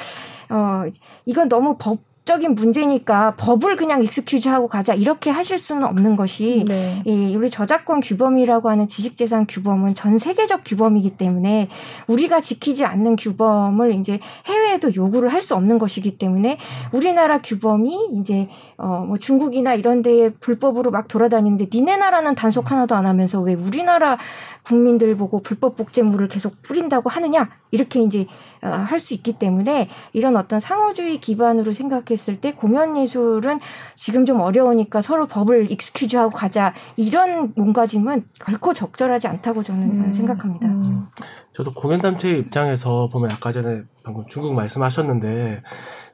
어, 0.49 0.83
이건 1.25 1.49
너무 1.49 1.77
법 1.77 1.99
법적인 2.27 2.55
문제니까 2.55 3.35
법을 3.37 3.77
그냥 3.77 4.03
익스큐즈하고 4.03 4.67
가자 4.67 4.93
이렇게 4.93 5.29
하실 5.29 5.57
수는 5.57 5.85
없는 5.85 6.17
것이 6.17 6.65
네. 6.67 7.01
이 7.05 7.33
우리 7.37 7.49
저작권 7.49 8.01
규범이라고 8.01 8.69
하는 8.69 8.87
지식재산 8.87 9.47
규범은 9.47 9.95
전 9.95 10.17
세계적 10.17 10.61
규범이기 10.65 11.11
때문에 11.11 11.69
우리가 12.07 12.41
지키지 12.41 12.83
않는 12.83 13.15
규범을 13.15 13.93
이제 13.93 14.19
해외에도 14.45 14.93
요구를 14.93 15.33
할 15.33 15.37
수 15.47 15.55
없는 15.55 15.77
것이기 15.77 16.17
때문에 16.17 16.57
우리나라 16.91 17.41
규범이 17.41 18.09
이제 18.19 18.49
어뭐 18.77 19.19
중국이나 19.19 19.75
이런 19.75 20.01
데에 20.01 20.29
불법으로 20.31 20.89
막 20.91 21.07
돌아다니는데 21.07 21.67
니네 21.71 21.95
나라는 21.95 22.33
단속 22.35 22.71
하나도 22.71 22.95
안 22.95 23.05
하면서 23.05 23.39
왜 23.39 23.53
우리나라 23.53 24.17
국민들 24.63 25.15
보고 25.15 25.39
불법 25.41 25.77
복제물을 25.77 26.27
계속 26.27 26.61
뿌린다고 26.63 27.09
하느냐 27.09 27.49
이렇게 27.71 28.01
이제 28.01 28.27
어, 28.61 28.67
할 28.67 28.97
수 28.99 29.13
있기 29.13 29.33
때문에 29.33 29.89
이런 30.13 30.35
어떤 30.35 30.59
상호주의 30.59 31.19
기반으로 31.19 31.71
생각했을 31.71 32.41
때 32.41 32.53
공연 32.53 32.97
예술은 32.97 33.59
지금 33.93 34.25
좀 34.25 34.41
어려우니까 34.41 35.01
서로 35.01 35.27
법을 35.27 35.71
익스큐즈하고 35.71 36.31
가자 36.31 36.73
이런 36.95 37.53
몸가짐은 37.55 38.25
결코 38.39 38.73
적절하지 38.73 39.27
않다고 39.27 39.61
저는 39.61 40.05
음, 40.07 40.13
생각합니다. 40.13 40.67
음. 40.67 41.05
저도 41.53 41.71
공연 41.73 42.01
단체 42.01 42.31
입장에서 42.31 43.07
보면 43.11 43.31
아까 43.31 43.53
전에 43.53 43.83
방금 44.03 44.25
중국 44.27 44.53
말씀하셨는데 44.55 45.61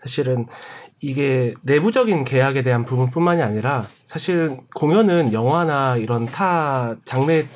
사실은 0.02 0.48
이게 1.02 1.54
내부적인 1.64 2.24
계약에 2.24 2.64
대한 2.64 2.86
부분뿐만이 2.86 3.42
아니라 3.42 3.84
사실 4.06 4.58
공연은 4.76 5.34
영화나 5.34 5.98
이런 5.98 6.26
타 6.26 6.96
장르에 7.06 7.48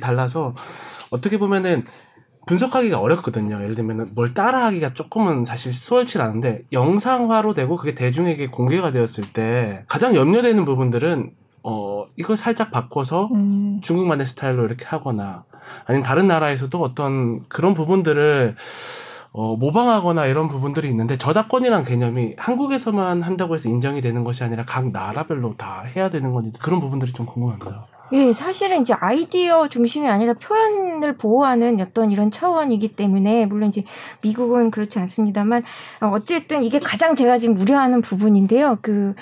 달라서 0.00 0.54
어떻게 1.10 1.38
보면은 1.38 1.84
분석하기가 2.46 3.00
어렵거든요. 3.00 3.62
예를 3.62 3.74
들면 3.74 4.10
뭘 4.14 4.34
따라하기가 4.34 4.94
조금은 4.94 5.44
사실 5.44 5.72
수월치 5.72 6.20
않은데 6.20 6.62
영상화로 6.72 7.54
되고 7.54 7.76
그게 7.76 7.94
대중에게 7.94 8.48
공개가 8.48 8.90
되었을 8.90 9.32
때 9.32 9.84
가장 9.88 10.16
염려되는 10.16 10.64
부분들은 10.64 11.30
어 11.62 12.06
이걸 12.16 12.36
살짝 12.36 12.72
바꿔서 12.72 13.28
음. 13.32 13.80
중국만의 13.82 14.26
스타일로 14.26 14.64
이렇게 14.64 14.84
하거나 14.84 15.44
아니면 15.86 16.04
다른 16.04 16.26
나라에서도 16.26 16.80
어떤 16.80 17.46
그런 17.48 17.74
부분들을 17.74 18.56
어, 19.34 19.56
모방하거나 19.56 20.26
이런 20.26 20.48
부분들이 20.48 20.88
있는데 20.90 21.16
저작권이란 21.16 21.84
개념이 21.84 22.34
한국에서만 22.36 23.22
한다고 23.22 23.54
해서 23.54 23.68
인정이 23.68 24.02
되는 24.02 24.24
것이 24.24 24.44
아니라 24.44 24.64
각 24.66 24.90
나라별로 24.90 25.54
다 25.56 25.84
해야 25.96 26.10
되는 26.10 26.32
건지 26.32 26.52
그런 26.60 26.80
부분들이 26.80 27.12
좀 27.12 27.24
궁금합니다. 27.24 27.86
예, 28.12 28.32
사실은 28.34 28.82
이제 28.82 28.92
아이디어 28.92 29.68
중심이 29.68 30.06
아니라 30.06 30.34
표현을 30.34 31.16
보호하는 31.16 31.80
어떤 31.80 32.10
이런 32.10 32.30
차원이기 32.30 32.94
때문에 32.94 33.46
물론 33.46 33.70
이제 33.70 33.84
미국은 34.20 34.70
그렇지 34.70 34.98
않습니다만 34.98 35.62
어, 36.02 36.08
어쨌든 36.08 36.62
이게 36.62 36.78
가장 36.78 37.14
제가 37.14 37.38
지금 37.38 37.56
우려하는 37.56 38.02
부분인데요. 38.02 38.78
그 38.82 39.14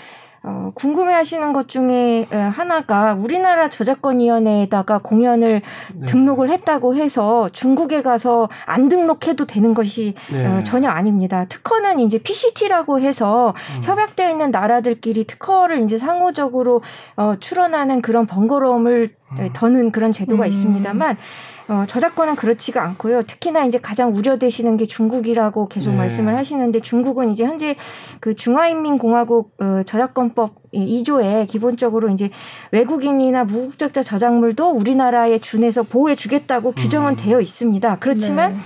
어, 0.42 0.72
궁금해하시는 0.74 1.52
것 1.52 1.68
중에 1.68 2.26
어, 2.32 2.36
하나가 2.36 3.14
우리나라 3.14 3.68
저작권위원회에다가 3.68 4.98
공연을 4.98 5.60
네. 5.94 6.06
등록을 6.06 6.50
했다고 6.50 6.94
해서 6.96 7.50
중국에 7.52 8.00
가서 8.00 8.48
안 8.64 8.88
등록해도 8.88 9.44
되는 9.46 9.74
것이 9.74 10.14
네. 10.32 10.46
어, 10.46 10.62
전혀 10.64 10.88
아닙니다. 10.88 11.44
특허는 11.46 12.00
이제 12.00 12.18
PCT라고 12.18 13.00
해서 13.00 13.54
음. 13.76 13.84
협약되어 13.84 14.30
있는 14.30 14.50
나라들끼리 14.50 15.26
특허를 15.26 15.82
이제 15.82 15.98
상호적으로 15.98 16.80
어, 17.16 17.34
출원하는 17.38 18.00
그런 18.00 18.26
번거로움을 18.26 19.10
음. 19.32 19.50
더는 19.52 19.92
그런 19.92 20.10
제도가 20.10 20.44
음. 20.44 20.48
있습니다만 20.48 21.18
어, 21.70 21.84
저작권은 21.86 22.34
그렇지가 22.34 22.82
않고요. 22.82 23.22
특히나 23.22 23.64
이제 23.64 23.78
가장 23.78 24.12
우려되시는 24.12 24.76
게 24.76 24.86
중국이라고 24.86 25.68
계속 25.68 25.92
네. 25.92 25.98
말씀을 25.98 26.36
하시는데 26.36 26.80
중국은 26.80 27.30
이제 27.30 27.44
현재 27.44 27.76
그 28.18 28.34
중화인민공화국 28.34 29.54
어, 29.60 29.84
저작권법 29.84 30.72
2조에 30.74 31.46
기본적으로 31.46 32.08
이제 32.08 32.30
외국인이나 32.72 33.44
무국적자 33.44 34.02
저작물도 34.02 34.70
우리나라에 34.70 35.38
준해서 35.38 35.84
보호해 35.84 36.16
주겠다고 36.16 36.72
규정은 36.72 37.12
음. 37.12 37.16
되어 37.16 37.40
있습니다. 37.40 37.98
그렇지만 38.00 38.54
네. 38.54 38.58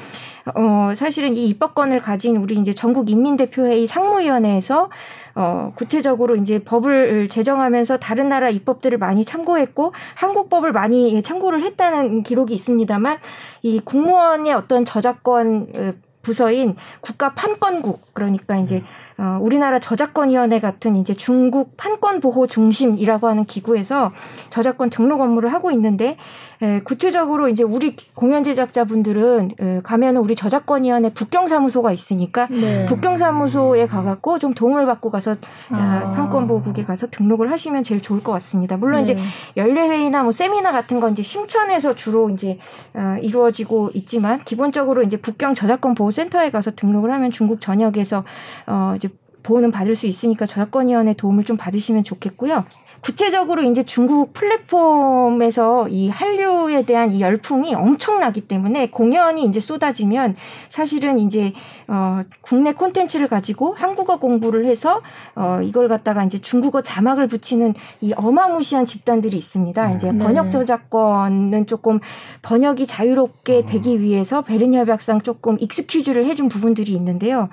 어, 0.54 0.94
사실은 0.94 1.36
이 1.36 1.46
입법권을 1.48 2.00
가진 2.00 2.38
우리 2.38 2.56
이제 2.56 2.72
전국 2.72 3.10
인민대표회의 3.10 3.86
상무위원회에서 3.86 4.88
어, 5.34 5.72
구체적으로 5.74 6.36
이제 6.36 6.60
법을 6.60 7.28
제정하면서 7.28 7.98
다른 7.98 8.28
나라 8.28 8.50
입법들을 8.50 8.98
많이 8.98 9.24
참고했고 9.24 9.92
한국법을 10.14 10.72
많이 10.72 11.22
참고를 11.22 11.62
했다는 11.62 12.22
기록이 12.22 12.54
있습니다만 12.54 13.18
이 13.62 13.80
국무원의 13.80 14.52
어떤 14.52 14.84
저작권 14.84 15.68
어, 15.74 15.92
부서인 16.22 16.74
국가 17.00 17.34
판권국 17.34 18.14
그러니까 18.14 18.56
이제 18.56 18.82
어, 19.16 19.38
우리나라 19.40 19.78
저작권위원회 19.78 20.58
같은 20.58 20.96
이제 20.96 21.14
중국 21.14 21.76
판권 21.76 22.20
보호 22.20 22.48
중심이라고 22.48 23.28
하는 23.28 23.44
기구에서 23.44 24.12
저작권 24.50 24.90
등록 24.90 25.20
업무를 25.20 25.52
하고 25.52 25.70
있는데 25.70 26.16
에, 26.64 26.80
구체적으로 26.80 27.50
이제 27.50 27.62
우리 27.62 27.94
공연 28.14 28.42
제작자분들은 28.42 29.50
에, 29.60 29.80
가면은 29.82 30.22
우리 30.22 30.34
저작권위원회 30.34 31.12
북경사무소가 31.12 31.92
있으니까 31.92 32.48
네. 32.50 32.86
북경사무소에 32.86 33.86
가갖고 33.86 34.38
좀 34.38 34.54
도움을 34.54 34.86
받고 34.86 35.10
가서 35.10 35.36
아. 35.70 35.76
아, 35.76 36.10
판권보호국에 36.12 36.84
가서 36.84 37.08
등록을 37.08 37.50
하시면 37.50 37.82
제일 37.82 38.00
좋을 38.00 38.22
것 38.22 38.32
같습니다. 38.32 38.78
물론 38.78 39.04
네. 39.04 39.12
이제 39.12 39.22
연례회의나 39.58 40.22
뭐 40.22 40.32
세미나 40.32 40.72
같은 40.72 41.00
건 41.00 41.12
이제 41.12 41.22
심천에서 41.22 41.94
주로 41.96 42.30
이제 42.30 42.58
어, 42.94 43.18
이루어지고 43.20 43.90
있지만 43.92 44.42
기본적으로 44.44 45.02
이제 45.02 45.18
북경 45.18 45.54
저작권 45.54 45.94
보호센터에 45.94 46.50
가서 46.50 46.70
등록을 46.70 47.12
하면 47.12 47.30
중국 47.30 47.60
전역에서 47.60 48.24
어 48.66 48.94
이제 48.96 49.10
보호는 49.42 49.70
받을 49.70 49.94
수 49.94 50.06
있으니까 50.06 50.46
저작권위원회 50.46 51.14
도움을 51.14 51.44
좀 51.44 51.58
받으시면 51.58 52.04
좋겠고요. 52.04 52.64
구체적으로 53.04 53.60
이제 53.60 53.82
중국 53.82 54.32
플랫폼에서 54.32 55.88
이 55.88 56.08
한류에 56.08 56.86
대한 56.86 57.10
이 57.10 57.20
열풍이 57.20 57.74
엄청나기 57.74 58.40
때문에 58.48 58.88
공연이 58.88 59.44
이제 59.44 59.60
쏟아지면 59.60 60.36
사실은 60.70 61.18
이제 61.18 61.52
어 61.86 62.22
국내 62.40 62.72
콘텐츠를 62.72 63.28
가지고 63.28 63.74
한국어 63.74 64.18
공부를 64.18 64.64
해서 64.64 65.02
어 65.34 65.60
이걸 65.62 65.88
갖다가 65.88 66.24
이제 66.24 66.38
중국어 66.38 66.80
자막을 66.80 67.28
붙이는 67.28 67.74
이 68.00 68.14
어마무시한 68.16 68.86
집단들이 68.86 69.36
있습니다. 69.36 69.90
이제 69.96 70.10
네. 70.10 70.24
번역 70.24 70.50
저작권은 70.50 71.66
조금 71.66 72.00
번역이 72.40 72.86
자유롭게 72.86 73.66
되기 73.66 74.00
위해서 74.00 74.40
베른 74.40 74.72
협약상 74.72 75.20
조금 75.20 75.58
익스큐즈를 75.60 76.24
해준 76.24 76.48
부분들이 76.48 76.92
있는데요. 76.92 77.50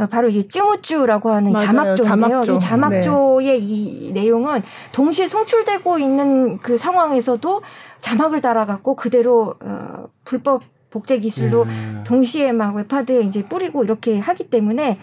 어, 0.00 0.06
바로 0.06 0.28
이제 0.28 0.42
찌무쭈라고 0.48 1.30
하는 1.30 1.52
맞아요. 1.52 1.66
자막조인데요. 1.68 2.02
자막조. 2.02 2.52
이 2.54 2.58
자막조의 2.60 3.62
이 3.62 4.12
내용은 4.12 4.62
동시에 4.92 5.28
송출되고 5.28 5.98
있는 5.98 6.58
그 6.58 6.78
상황에서도 6.78 7.60
자막을 8.00 8.40
달아갖고 8.40 8.96
그대로 8.96 9.54
어, 9.60 10.06
불법 10.24 10.62
복제 10.90 11.18
기술로 11.18 11.66
네. 11.66 11.72
동시에 12.04 12.50
막 12.52 12.74
웹하드에 12.74 13.20
이제 13.20 13.44
뿌리고 13.44 13.84
이렇게 13.84 14.18
하기 14.18 14.48
때문에 14.50 14.98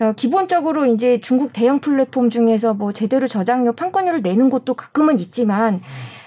어, 0.00 0.12
기본적으로 0.16 0.84
이제 0.86 1.20
중국 1.20 1.52
대형 1.52 1.78
플랫폼 1.78 2.28
중에서 2.28 2.74
뭐 2.74 2.92
제대로 2.92 3.26
저작료 3.26 3.72
판권료를 3.72 4.20
내는 4.20 4.50
곳도 4.50 4.74
가끔은 4.74 5.18
있지만 5.18 5.80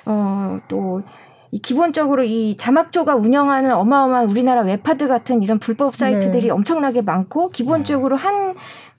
어 0.06 0.60
또 0.68 1.02
이 1.54 1.60
기본적으로 1.60 2.24
이 2.24 2.58
자막조가 2.58 3.16
운영하는 3.16 3.74
어마어마한 3.74 4.28
우리나라 4.28 4.64
웹하드 4.64 5.08
같은 5.08 5.44
이런 5.44 5.60
불법 5.60 5.96
사이트들이 5.96 6.48
네. 6.48 6.50
엄청나게 6.50 7.04
많고 7.04 7.52
기본적으로 7.52 8.16
한 8.16 8.56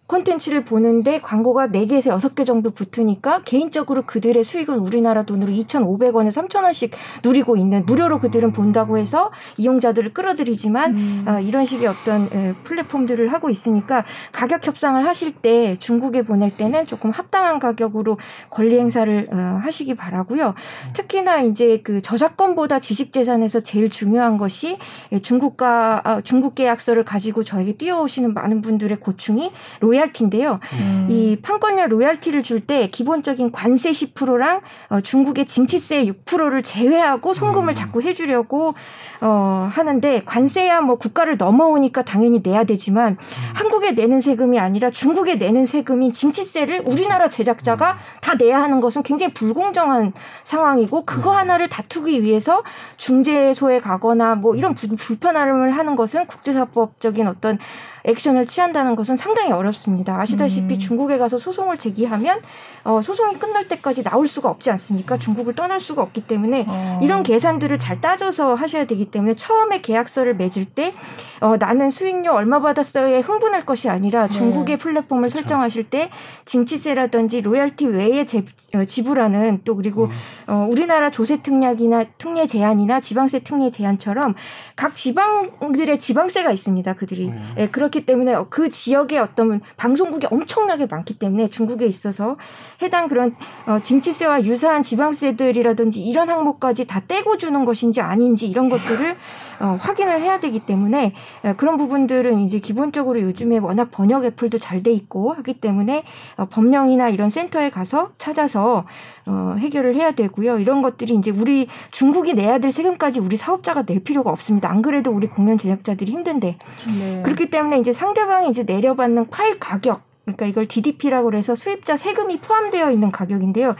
콘텐츠를 0.07 0.65
보는데 0.65 1.21
광고가 1.21 1.69
4개에서 1.69 2.19
6개 2.19 2.45
정도 2.45 2.71
붙으니까 2.71 3.43
개인적으로 3.45 4.03
그들의 4.03 4.45
수익은 4.45 4.79
우리나라 4.79 5.23
돈으로 5.23 5.51
2,500원에 5.53 6.29
3,000원씩 6.29 6.91
누리고 7.23 7.57
있는 7.57 7.87
무료로 7.87 8.19
그들은 8.19 8.53
본다고 8.53 8.99
해서 8.99 9.31
이용자들을 9.57 10.13
끌어들이지만 10.13 10.95
음. 10.95 11.25
어, 11.27 11.41
이런 11.41 11.65
식의 11.65 11.87
어떤 11.87 12.29
에, 12.33 12.53
플랫폼들을 12.65 13.33
하고 13.33 13.49
있으니까 13.49 14.05
가격 14.33 14.67
협상을 14.67 15.07
하실 15.07 15.33
때 15.33 15.77
중국에 15.77 16.23
보낼 16.23 16.55
때는 16.55 16.87
조금 16.87 17.11
합당한 17.11 17.59
가격으로 17.59 18.19
권리 18.51 18.79
행사를 18.79 19.29
어, 19.33 19.59
하시기 19.63 19.95
바라고요. 19.95 20.55
특히나 20.93 21.41
이제 21.41 21.81
그 21.83 22.03
저작권보다 22.03 22.81
지식 22.81 23.13
재산에서 23.13 23.61
제일 23.61 23.89
중요한 23.89 24.37
것이 24.37 24.77
예, 25.13 25.21
중국과 25.21 26.03
아, 26.05 26.21
중국 26.21 26.55
계약서를 26.55 27.05
가지고 27.05 27.43
저에게 27.43 27.77
뛰어오시는 27.77 28.35
많은 28.35 28.61
분들의 28.61 28.99
고충이 29.01 29.51
로 29.81 29.94
얄티인데요. 29.97 30.61
음. 30.81 31.07
이 31.11 31.37
판권료 31.43 31.87
로얄티를 31.87 32.43
줄 32.43 32.65
때 32.65 32.89
기본적인 32.89 33.53
관세 33.53 33.91
10%랑 33.91 34.61
어, 34.89 35.01
중국의 35.01 35.47
징치세 35.47 36.05
6%를 36.07 36.63
제외하고 36.63 37.35
송금을 37.35 37.73
음. 37.73 37.75
자꾸 37.75 38.01
해주려고 38.01 38.75
어, 39.21 39.69
하는데 39.73 40.23
관세야 40.25 40.81
뭐 40.81 40.97
국가를 40.97 41.37
넘어오니까 41.37 42.03
당연히 42.03 42.41
내야 42.43 42.65
되지만 42.65 43.17
한국에 43.55 43.93
내는 43.93 44.21
세금이 44.21 44.59
아니라 44.59 44.91
중국에 44.91 45.35
내는 45.37 45.67
세금인 45.67 46.13
징치세를 46.13 46.83
우리나라 46.87 47.29
제작자가 47.29 47.99
다 48.21 48.35
내야 48.35 48.63
하는 48.63 48.81
것은 48.81 49.03
굉장히 49.03 49.33
불공정한 49.35 50.13
상황이고 50.45 51.05
그거 51.05 51.37
하나를 51.37 51.69
다투기 51.69 52.23
위해서 52.23 52.63
중재소에 52.97 53.79
가거나 53.79 54.35
뭐 54.35 54.55
이런 54.57 54.75
부- 54.75 54.95
불편함을 54.97 55.77
하는 55.77 55.97
것은 55.97 56.27
국제사법적인 56.27 57.27
어떤 57.29 57.59
액션을 58.05 58.47
취한다는 58.47 58.97
것은 58.97 59.17
상당히 59.17 59.53
어렵습니다. 59.53 60.21
아시다시피 60.21 60.75
음. 60.75 60.79
중국에 60.79 61.19
가서 61.19 61.39
소송을 61.39 61.79
제기하면 61.79 62.41
어, 62.85 63.01
소송이 63.01 63.39
끝날 63.39 63.67
때까지 63.67 64.03
나올 64.03 64.27
수가 64.27 64.51
없지 64.51 64.71
않습니까? 64.73 65.19
중국을 65.19 65.55
떠날 65.55 65.81
수가 65.81 66.03
없기 66.03 66.27
때문에 66.27 66.67
어. 66.69 67.01
이런 67.03 67.23
계산들을 67.23 67.79
잘 67.79 68.01
따져서 68.01 68.55
하셔야 68.55 68.85
되기 68.85 69.07
때문에 69.11 69.35
처음에 69.35 69.81
계약서를 69.81 70.37
맺을 70.37 70.67
때 70.67 70.93
어, 71.41 71.57
나는 71.57 71.91
수익료 71.91 72.33
얼마 72.33 72.61
받았어요에 72.61 73.21
흥분할 73.21 73.65
것이 73.65 73.89
아니라 73.89 74.29
중국의 74.29 74.79
플랫폼을 74.79 75.31
설정하실 75.31 75.85
때 75.91 76.11
징치세라든지 76.45 77.41
로열티 77.41 77.87
외에 77.87 78.27
제, 78.27 78.45
어, 78.75 78.85
지불하는 78.85 79.63
또 79.65 79.77
그리고 79.77 80.11
어, 80.47 80.67
우리나라 80.69 81.11
조세 81.11 81.43
특약이나 81.43 82.05
특례 82.19 82.47
제한이나 82.47 83.01
지방세 83.01 83.41
특례 83.41 83.71
제한처럼 83.71 84.35
각 84.77 84.95
지방들의 84.95 85.99
지방세가 85.99 86.51
있습니다. 86.53 86.93
그들이 86.95 87.29
음. 87.29 87.55
예, 87.59 87.69
그렇기 87.69 88.07
때문에 88.07 88.37
그 88.51 88.71
지역의 88.71 89.19
어떤 89.19 89.61
방송국이 89.77 90.27
엄청나게 90.31 90.87
많기 90.87 91.19
때문에 91.19 91.49
중국에 91.49 91.87
있어서 91.87 92.37
해당 92.83 93.09
그런 93.09 93.35
어, 93.67 93.79
징치세와 93.83 94.45
유사한 94.45 94.83
지방세들이라든지 94.83 96.03
이런 96.03 96.29
항목까지 96.31 96.87
다 96.87 97.01
떼고 97.07 97.37
주는 97.39 97.65
것인지 97.65 98.01
아닌지 98.01 98.47
이런 98.47 98.69
것들을 98.69 99.17
어, 99.61 99.77
확인을 99.81 100.21
해야 100.23 100.39
되기 100.39 100.61
때문에 100.61 101.15
예, 101.45 101.53
그런 101.55 101.77
부분들은 101.77 102.39
이제 102.41 102.59
기본적으로 102.61 103.21
요즘에 103.21 103.59
워낙 103.59 103.91
번역 103.91 104.25
애플도 104.25 104.59
잘 104.59 104.85
돼 104.85 104.93
있고 104.93 105.33
하기 105.33 105.55
때문에 105.55 106.05
어, 106.37 106.45
법령이나 106.47 107.09
이런 107.09 107.31
센터에 107.31 107.71
가서 107.71 108.11
찾아서 108.19 108.85
어, 109.27 109.57
해결을 109.59 109.97
해야 109.97 110.13
되고요. 110.13 110.59
이런 110.59 110.83
것들이 110.83 111.15
이제 111.15 111.31
우리 111.31 111.67
중국이 111.91 112.35
내야 112.35 112.59
될 112.59 112.71
세금까지 112.71 113.19
우리 113.19 113.37
사업자가 113.37 113.85
낼 113.85 114.05
필요가 114.05 114.31
없습니다. 114.31 114.71
안 114.71 114.83
그래도 114.83 115.11
우리 115.11 115.27
공연 115.27 115.59
제작자들이 115.59 116.13
힘든데 116.13 116.59
네. 116.99 117.23
그렇기 117.25 117.51
때문에 117.51 117.79
이제 117.79 117.93
상대방이 117.93 118.51
이제 118.51 118.63
내려받는 118.63 119.31
파일 119.31 119.59
가격, 119.59 120.03
그러니까 120.25 120.47
이걸 120.47 120.67
DDP라고 120.67 121.33
해서 121.35 121.55
수입자 121.55 121.97
세금이 121.97 122.39
포함되어 122.41 122.91
있는 122.91 123.11
가격인데요. 123.11 123.75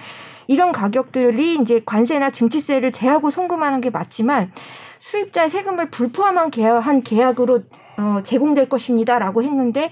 이런 0.47 0.73
가격들이 0.73 1.57
이제 1.57 1.81
관세나 1.85 2.31
증치세를 2.31 2.93
제하고 2.93 3.31
송금하는 3.31 3.81
게 3.81 3.91
맞지만 3.91 4.53
수입자의 4.99 5.51
세금을 5.51 5.91
불포함한 5.91 6.51
계약, 6.51 6.79
한 6.79 7.03
계약으로 7.03 7.63
어, 7.97 8.21
제공될 8.25 8.69
것입니다라고 8.69 9.43
했는데 9.45 9.89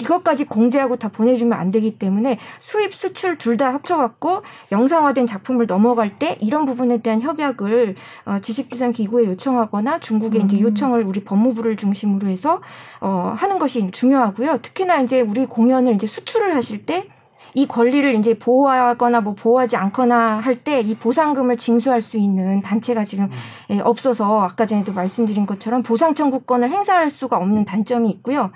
이것까지 0.00 0.46
공제하고 0.46 0.96
다 0.96 1.08
보내주면 1.08 1.58
안 1.58 1.70
되기 1.70 1.98
때문에 1.98 2.38
수입 2.58 2.94
수출 2.94 3.38
둘 3.38 3.54
다 3.54 3.72
합쳐갖고 3.74 4.42
영상화된 4.72 5.28
작품을 5.28 5.68
넘어갈 5.68 6.18
때 6.18 6.36
이런 6.40 6.66
부분에 6.66 7.02
대한 7.02 7.22
협약을 7.22 7.94
어, 8.24 8.38
지식기상 8.40 8.90
기구에 8.90 9.26
요청하거나 9.26 10.00
중국에 10.00 10.40
이제 10.40 10.56
음. 10.56 10.62
요청을 10.62 11.04
우리 11.04 11.22
법무부를 11.22 11.76
중심으로 11.76 12.26
해서 12.26 12.60
어, 13.00 13.32
하는 13.36 13.60
것이 13.60 13.88
중요하고요. 13.92 14.58
특히나 14.62 15.00
이제 15.02 15.20
우리 15.20 15.46
공연을 15.46 15.94
이제 15.94 16.08
수출을 16.08 16.56
하실 16.56 16.84
때 16.84 17.06
이 17.54 17.66
권리를 17.66 18.14
이제 18.16 18.34
보호하거나 18.38 19.20
뭐 19.20 19.34
보호하지 19.34 19.76
않거나 19.76 20.40
할 20.40 20.56
때 20.64 20.80
이 20.80 20.94
보상금을 20.96 21.56
징수할 21.56 22.02
수 22.02 22.18
있는 22.18 22.60
단체가 22.62 23.04
지금 23.04 23.30
예, 23.70 23.80
없어서 23.80 24.40
아까 24.42 24.66
전에도 24.66 24.92
말씀드린 24.92 25.46
것처럼 25.46 25.82
보상 25.82 26.14
청구권을 26.14 26.70
행사할 26.70 27.10
수가 27.10 27.36
없는 27.38 27.64
단점이 27.64 28.10
있고요. 28.10 28.50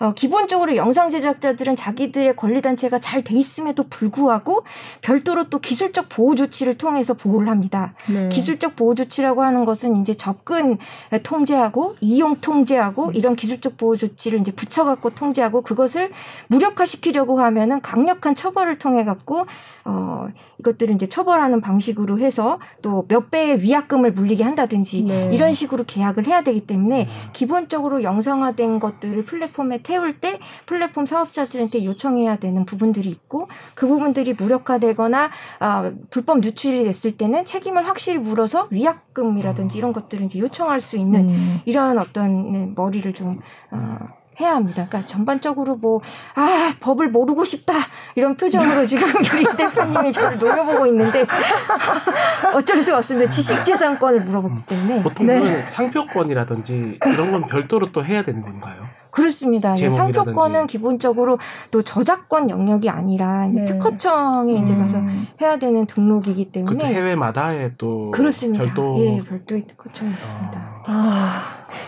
어, 0.00 0.12
기본적으로 0.14 0.76
영상 0.76 1.10
제작자들은 1.10 1.76
자기들의 1.76 2.36
권리 2.36 2.62
단체가 2.62 2.98
잘 2.98 3.18
돼 3.28 3.34
있음에도 3.34 3.84
불구하고 3.88 4.62
별도로 5.02 5.50
또 5.50 5.58
기술적 5.58 6.08
보호 6.08 6.34
조치를 6.34 6.78
통해서 6.78 7.14
보호를 7.14 7.48
합니다. 7.48 7.94
네. 8.08 8.28
기술적 8.28 8.76
보호 8.76 8.94
조치라고 8.94 9.42
하는 9.42 9.64
것은 9.64 9.96
이제 9.96 10.14
접근 10.14 10.78
통제하고 11.24 11.96
이용 12.00 12.40
통제하고 12.40 13.10
이런 13.12 13.34
기술적 13.34 13.76
보호 13.76 13.96
조치를 13.96 14.40
이제 14.40 14.52
붙여갖고 14.52 15.10
통제하고 15.10 15.62
그것을 15.62 16.10
무력화시키려고 16.46 17.40
하면은 17.40 17.80
강력한 17.80 18.34
처벌을 18.34 18.78
통해 18.78 19.04
갖고 19.04 19.46
어 19.88 20.28
이것들을 20.58 20.94
이제 20.94 21.06
처벌하는 21.06 21.60
방식으로 21.60 22.18
해서 22.18 22.60
또 22.82 23.08
몇 23.08 23.30
배의 23.30 23.62
위약금을 23.62 24.12
물리게 24.12 24.44
한다든지 24.44 25.02
네. 25.02 25.30
이런 25.32 25.52
식으로 25.52 25.84
계약을 25.86 26.26
해야 26.26 26.42
되기 26.42 26.66
때문에 26.66 27.08
기본적으로 27.32 28.02
영상화된 28.02 28.78
것들을 28.78 29.24
플랫폼에 29.24 29.82
태울 29.82 30.20
때 30.20 30.38
플랫폼 30.66 31.06
사업자들한테 31.06 31.84
요청해야 31.84 32.36
되는 32.36 32.64
부분들이 32.64 33.08
있고 33.08 33.48
그 33.74 33.86
부분들이 33.86 34.34
무력화되거나 34.34 35.30
아, 35.60 35.92
불법 36.10 36.40
누출이 36.40 36.84
됐을 36.84 37.16
때는 37.16 37.44
책임을 37.44 37.86
확실히 37.86 38.18
물어서 38.18 38.68
위약금이라든지 38.70 39.78
이런 39.78 39.92
것들을 39.92 40.26
이제 40.26 40.38
요청할 40.38 40.80
수 40.80 40.96
있는 40.96 41.30
음. 41.30 41.60
이런 41.64 41.98
어떤 41.98 42.52
네, 42.52 42.72
머리를 42.74 43.12
좀 43.14 43.40
어, 43.70 43.98
해야 44.40 44.54
합니다. 44.54 44.86
그러니까 44.88 45.08
전반적으로 45.08 45.76
뭐 45.76 46.00
아 46.34 46.72
법을 46.80 47.08
모르고 47.10 47.44
싶다 47.44 47.74
이런 48.14 48.36
표정으로 48.36 48.84
지금 48.86 49.08
우리 49.34 49.44
대표님이 49.56 50.12
저를 50.12 50.38
노려보고 50.38 50.86
있는데 50.86 51.26
어쩔 52.54 52.82
수가 52.82 52.98
없습니다. 52.98 53.30
지식재산권을 53.30 54.20
물어보기 54.20 54.62
때문에 54.66 55.02
보통 55.02 55.26
네. 55.26 55.38
은 55.38 55.66
상표권이라든지 55.66 56.98
이런 57.06 57.32
건 57.32 57.42
별도로 57.46 57.92
또 57.92 58.04
해야 58.04 58.22
되는 58.22 58.42
건가요? 58.42 58.88
그렇습니다. 59.18 59.72
예, 59.72 59.76
제목이라든지. 59.90 60.14
상표권은 60.14 60.66
기본적으로 60.68 61.38
또 61.70 61.82
저작권 61.82 62.50
영역이 62.50 62.88
아니라 62.88 63.48
네. 63.52 63.64
특허청에 63.64 64.54
이제 64.54 64.74
가서 64.76 64.98
음. 64.98 65.26
해야 65.40 65.58
되는 65.58 65.86
등록이기 65.86 66.52
때문에 66.52 66.84
해외마다의 66.84 67.72
또 67.78 68.10
그렇습니다. 68.12 68.64
별도 68.64 68.96
예, 69.00 69.22
별도의 69.22 69.66
특허청이 69.66 70.10
있습니다. 70.12 70.82
아, 70.86 71.42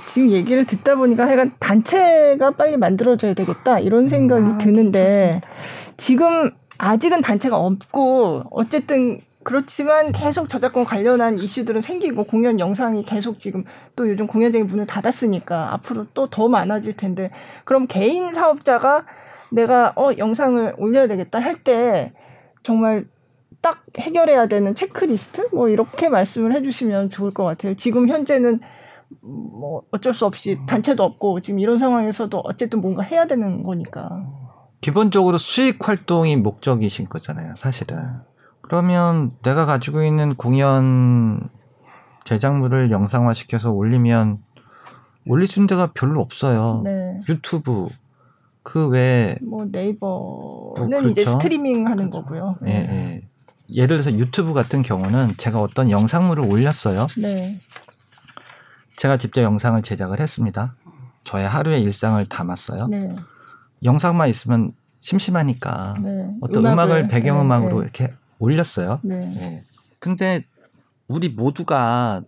지금 0.09 0.31
얘기를 0.31 0.65
듣다 0.65 0.97
보니까 0.97 1.27
하여간 1.27 1.53
단체가 1.61 2.51
빨리 2.53 2.77
만들어져야 2.77 3.35
되겠다 3.35 3.79
이런 3.79 4.09
생각이 4.09 4.55
아, 4.55 4.59
드는데 4.59 5.41
지금 5.97 6.51
아직은 6.79 7.21
단체가 7.23 7.57
없고 7.57 8.45
어쨌든 8.51 9.21
그렇지만 9.43 10.13
계속 10.13 10.49
저작권 10.49 10.85
관련한 10.85 11.39
이슈들은 11.39 11.81
생기고 11.81 12.25
공연 12.25 12.61
영상이 12.61 13.05
계속 13.05 13.39
지금 13.39 13.65
또 13.97 14.09
요즘 14.09 14.27
공연장이 14.27 14.65
문을 14.65 14.87
닫았으니까 14.87 15.73
앞으로 15.75 16.07
또 16.15 16.27
더 16.27 16.49
많아질 16.49 16.97
텐데 16.97 17.31
그럼 17.65 17.87
개인 17.87 18.33
사업자가 18.35 19.07
내가 19.51 19.93
어 19.97 20.11
영상을 20.17 20.75
올려야 20.79 21.09
되겠다 21.09 21.41
할 21.41 21.63
때 21.65 22.13
정말 22.63 23.07
딱 23.63 23.83
해결해야 23.99 24.47
되는 24.47 24.75
체크리스트 24.75 25.49
뭐 25.53 25.69
이렇게 25.69 26.09
말씀을 26.09 26.53
해주시면 26.55 27.11
좋을 27.11 27.33
것 27.35 27.45
같아요. 27.45 27.75
지금 27.75 28.09
현재는 28.09 28.61
뭐 29.23 29.83
어쩔 29.91 30.15
수 30.15 30.25
없이 30.27 30.59
단체도 30.67 31.03
없고 31.03 31.41
지금 31.41 31.59
이런 31.61 31.79
상황에서도 31.79 32.39
어쨌든 32.45 32.81
뭔가 32.81 33.03
해야 33.03 33.27
되는 33.27 33.63
거니까. 33.63 34.25
기본적으로 34.81 35.37
수익 35.37 35.87
활동이 35.87 36.37
목적이신 36.37 37.09
거잖아요, 37.09 37.55
사실은. 37.57 37.99
그러면 38.71 39.33
내가 39.43 39.67
가지고 39.67 40.05
있는 40.05 40.37
공연 40.37 41.51
제작물을 42.23 42.93
영상화 42.93 43.35
시켜서 43.35 43.73
올리면 43.73 44.39
올릴 45.27 45.49
수 45.49 45.59
있는 45.59 45.67
데가 45.67 45.91
별로 45.93 46.21
없어요. 46.21 46.83
네. 46.85 47.19
유튜브 47.29 47.89
그 48.63 48.87
외에 48.87 49.37
뭐 49.45 49.65
네이버는 49.65 49.99
뭐, 50.01 51.01
이제 51.11 51.25
그렇죠. 51.25 51.31
스트리밍 51.33 51.89
하는 51.89 52.11
그렇죠. 52.11 52.23
거고요. 52.23 52.57
예, 52.67 52.71
예. 52.71 53.23
예를 53.75 54.03
들어서 54.03 54.17
유튜브 54.17 54.53
같은 54.53 54.83
경우는 54.83 55.37
제가 55.37 55.61
어떤 55.61 55.91
영상물을 55.91 56.45
올렸어요. 56.45 57.09
네. 57.19 57.59
제가 58.99 59.17
직접 59.17 59.43
영상을 59.43 59.83
제작을 59.83 60.21
했습니다. 60.21 60.77
저의 61.25 61.49
하루의 61.49 61.83
일상을 61.83 62.25
담았어요. 62.27 62.87
네. 62.87 63.17
영상만 63.83 64.29
있으면 64.29 64.75
심심하니까 65.01 65.97
네. 66.01 66.31
어떤 66.41 66.67
음악을, 66.67 67.09
배경음악으로 67.09 67.83
이렇게 67.83 68.15
올렸어요. 68.41 68.99
네. 69.03 69.27
네. 69.27 69.41
예. 69.41 69.65
근데 70.01 70.45
우리 71.07 71.29
모두가 71.29 72.23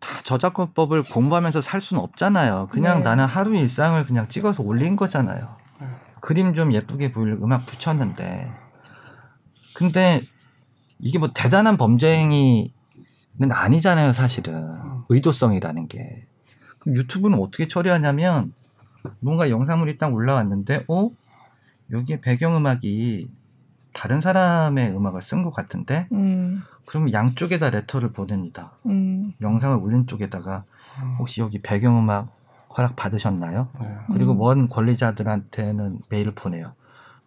다 0.00 0.22
저작권법을 0.24 1.04
공부하면서 1.04 1.60
살 1.60 1.80
수는 1.80 2.02
없잖아요. 2.02 2.68
그냥 2.72 2.98
네. 2.98 3.04
나는 3.04 3.24
하루 3.24 3.54
일상을 3.54 4.02
그냥 4.04 4.28
찍어서 4.28 4.62
올린 4.62 4.96
거잖아요. 4.96 5.56
네. 5.80 5.86
그림 6.20 6.54
좀 6.54 6.72
예쁘게 6.72 7.12
보일 7.12 7.32
음악 7.34 7.66
붙였는데. 7.66 8.50
근데 9.74 10.22
이게 10.98 11.18
뭐 11.18 11.30
대단한 11.32 11.76
범죄행위는 11.76 12.70
아니잖아요, 13.50 14.12
사실은. 14.12 14.78
의도성이라는 15.08 15.88
게. 15.88 16.26
그럼 16.78 16.96
유튜브는 16.96 17.38
어떻게 17.40 17.68
처리하냐면 17.68 18.52
뭔가 19.20 19.50
영상물이 19.50 19.98
딱 19.98 20.12
올라왔는데, 20.12 20.84
어? 20.88 21.10
여기에 21.92 22.20
배경음악이 22.20 23.30
다른 23.98 24.20
사람의 24.20 24.94
음악을 24.94 25.20
쓴 25.20 25.42
것 25.42 25.50
같은데? 25.50 26.06
음. 26.12 26.62
그러면 26.86 27.12
양쪽에다 27.12 27.70
레터를 27.70 28.12
보냅니다. 28.12 28.78
음. 28.86 29.32
영상을 29.40 29.76
올린 29.76 30.06
쪽에다가 30.06 30.62
혹시 31.18 31.40
여기 31.40 31.60
배경음악 31.60 32.32
허락 32.76 32.94
받으셨나요? 32.94 33.68
네. 33.80 33.96
그리고 34.12 34.34
음. 34.34 34.40
원 34.40 34.68
권리자들한테는 34.68 36.02
메일을 36.10 36.32
보내요. 36.36 36.74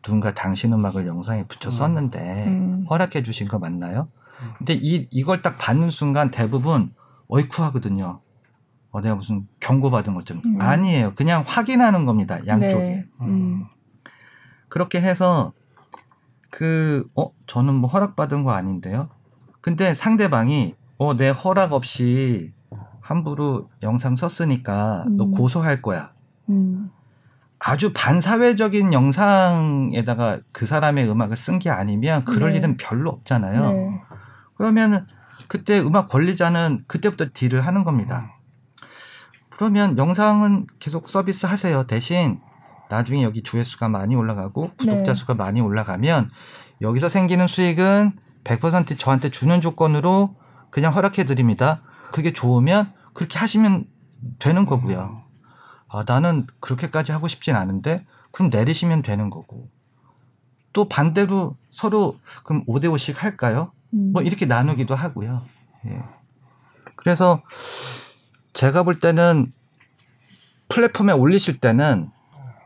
누군가 0.02 0.34
당신 0.34 0.72
음악을 0.72 1.08
영상에 1.08 1.44
붙여 1.44 1.68
음. 1.68 1.72
썼는데 1.72 2.46
음. 2.48 2.86
허락해 2.90 3.22
주신 3.22 3.50
거 3.50 3.60
맞나요? 3.60 4.08
음. 4.42 4.54
근데 4.58 4.74
이 4.74 5.10
이걸 5.12 5.42
딱 5.42 5.58
받는 5.58 5.90
순간 5.90 6.32
대부분 6.32 6.94
어이쿠 7.28 7.62
하거든요. 7.64 8.22
어, 8.92 9.02
내가 9.02 9.16
무슨 9.16 9.46
경고받은 9.60 10.14
것처럼 10.14 10.42
음. 10.46 10.62
아니에요. 10.62 11.16
그냥 11.16 11.44
확인하는 11.46 12.06
겁니다. 12.06 12.40
양쪽에. 12.48 12.78
네. 12.78 13.08
음. 13.24 13.66
그렇게 14.70 15.02
해서 15.02 15.52
그, 16.52 17.10
어, 17.16 17.32
저는 17.48 17.74
뭐 17.74 17.90
허락받은 17.90 18.44
거 18.44 18.52
아닌데요? 18.52 19.10
근데 19.62 19.96
상대방이, 19.96 20.76
어, 21.00 21.16
내 21.16 21.30
허락 21.30 21.74
없이 21.74 22.54
함부로 23.00 23.70
영상 23.82 24.16
썼으니까 24.16 25.06
너 25.10 25.26
음. 25.26 25.32
고소할 25.32 25.82
거야. 25.82 26.14
음. 26.50 26.92
아주 27.58 27.94
반사회적인 27.94 28.92
영상에다가 28.94 30.40
그 30.52 30.66
사람의 30.66 31.10
음악을 31.10 31.36
쓴 31.38 31.60
게 31.60 31.70
아니면 31.70 32.26
그럴 32.26 32.52
네. 32.52 32.58
일은 32.58 32.78
별로 32.78 33.10
없잖아요. 33.12 33.72
네. 33.72 34.02
그러면 34.56 35.08
그때 35.48 35.80
음악 35.80 36.08
권리자는 36.08 36.86
그때부터 36.88 37.28
딜을 37.34 37.62
하는 37.62 37.84
겁니다. 37.84 38.36
그러면 39.50 39.98
영상은 39.98 40.66
계속 40.80 41.08
서비스 41.08 41.46
하세요. 41.46 41.84
대신 41.84 42.40
나중에 42.92 43.24
여기 43.24 43.42
조회수가 43.42 43.88
많이 43.88 44.16
올라가고 44.16 44.72
구독자 44.78 45.14
네. 45.14 45.16
수가 45.16 45.34
많이 45.34 45.62
올라가면 45.62 46.30
여기서 46.82 47.08
생기는 47.08 47.48
수익은 47.48 48.12
100% 48.44 49.00
저한테 49.00 49.30
주는 49.30 49.62
조건으로 49.62 50.36
그냥 50.70 50.94
허락해 50.94 51.26
드립니다. 51.26 51.82
그게 52.12 52.34
좋으면 52.34 52.92
그렇게 53.14 53.40
하시면 53.40 53.86
되는 54.40 54.66
거고요. 54.66 55.24
아, 55.88 56.04
나는 56.06 56.48
그렇게까지 56.60 57.14
하고 57.14 57.30
싶진 57.30 57.56
않은데 57.56 58.06
그럼 58.32 58.50
내리시면 58.50 59.04
되는 59.04 59.30
거고. 59.30 59.70
또 60.74 60.88
반대로 60.88 61.58
서로 61.70 62.18
그럼 62.44 62.66
5대 62.66 62.86
5씩 62.86 63.16
할까요? 63.18 63.72
음. 63.94 64.12
뭐 64.14 64.22
이렇게 64.22 64.46
나누기도 64.46 64.96
하고요. 64.96 65.44
예. 65.88 66.02
그래서 66.96 67.42
제가 68.54 68.84
볼 68.84 69.00
때는 69.00 69.52
플랫폼에 70.70 71.14
올리실 71.14 71.60
때는 71.60 72.10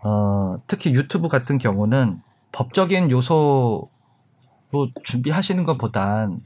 어, 0.08 0.62
특히 0.68 0.94
유튜브 0.94 1.28
같은 1.28 1.58
경우는 1.58 2.22
법적인 2.52 3.10
요소로 3.10 3.90
준비하시는 5.04 5.64
것보단 5.64 6.42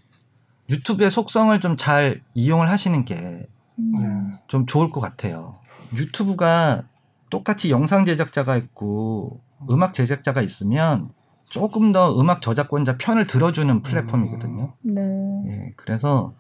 유튜브의 0.70 1.12
속성을 1.12 1.60
좀 1.60 1.76
잘 1.76 2.22
이용을 2.34 2.70
하시는 2.70 3.04
게좀 3.04 3.48
음. 3.80 4.66
좋을 4.66 4.92
것 4.92 5.02
같아요. 5.02 5.56
유튜브가 5.98 6.84
똑같이 7.30 7.70
영상 7.70 8.06
제작자가 8.06 8.56
있고 8.56 9.42
음악 9.70 9.94
제작자가 9.94 10.42
있으면 10.42 11.10
조금 11.50 11.92
더 11.92 12.18
음악 12.18 12.42
저작권자 12.42 12.98
편을 12.98 13.28
들어주는 13.28 13.82
플랫폼이거든요. 13.82 14.74
네. 14.84 15.02
예, 15.48 15.74
그래서 15.76 16.34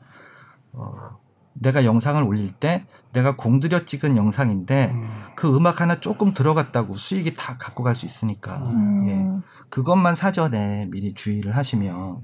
어, 0.71 1.17
내가 1.53 1.83
영상을 1.83 2.23
올릴 2.23 2.53
때 2.53 2.85
내가 3.11 3.35
공들여 3.35 3.85
찍은 3.85 4.17
영상인데 4.17 4.93
그 5.35 5.55
음악 5.55 5.81
하나 5.81 5.99
조금 5.99 6.33
들어갔다고 6.33 6.93
수익이 6.93 7.33
다 7.35 7.57
갖고 7.57 7.83
갈 7.83 7.95
수 7.95 8.05
있으니까 8.05 8.55
음. 8.57 9.07
예, 9.07 9.65
그것만 9.69 10.15
사전에 10.15 10.87
미리 10.91 11.13
주의를 11.13 11.55
하시면 11.55 12.21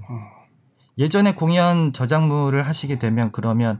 예전에 0.98 1.34
공연 1.34 1.92
저작물을 1.92 2.62
하시게 2.62 3.00
되면 3.00 3.32
그러면 3.32 3.80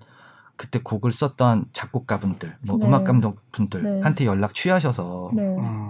그때 0.58 0.80
곡을 0.82 1.12
썼던 1.12 1.66
작곡가분들, 1.74 2.56
뭐 2.66 2.78
네. 2.78 2.86
음악 2.86 3.04
감독분들한테 3.04 4.24
네. 4.24 4.26
연락 4.26 4.54
취하셔서 4.54 5.32
네. 5.34 5.42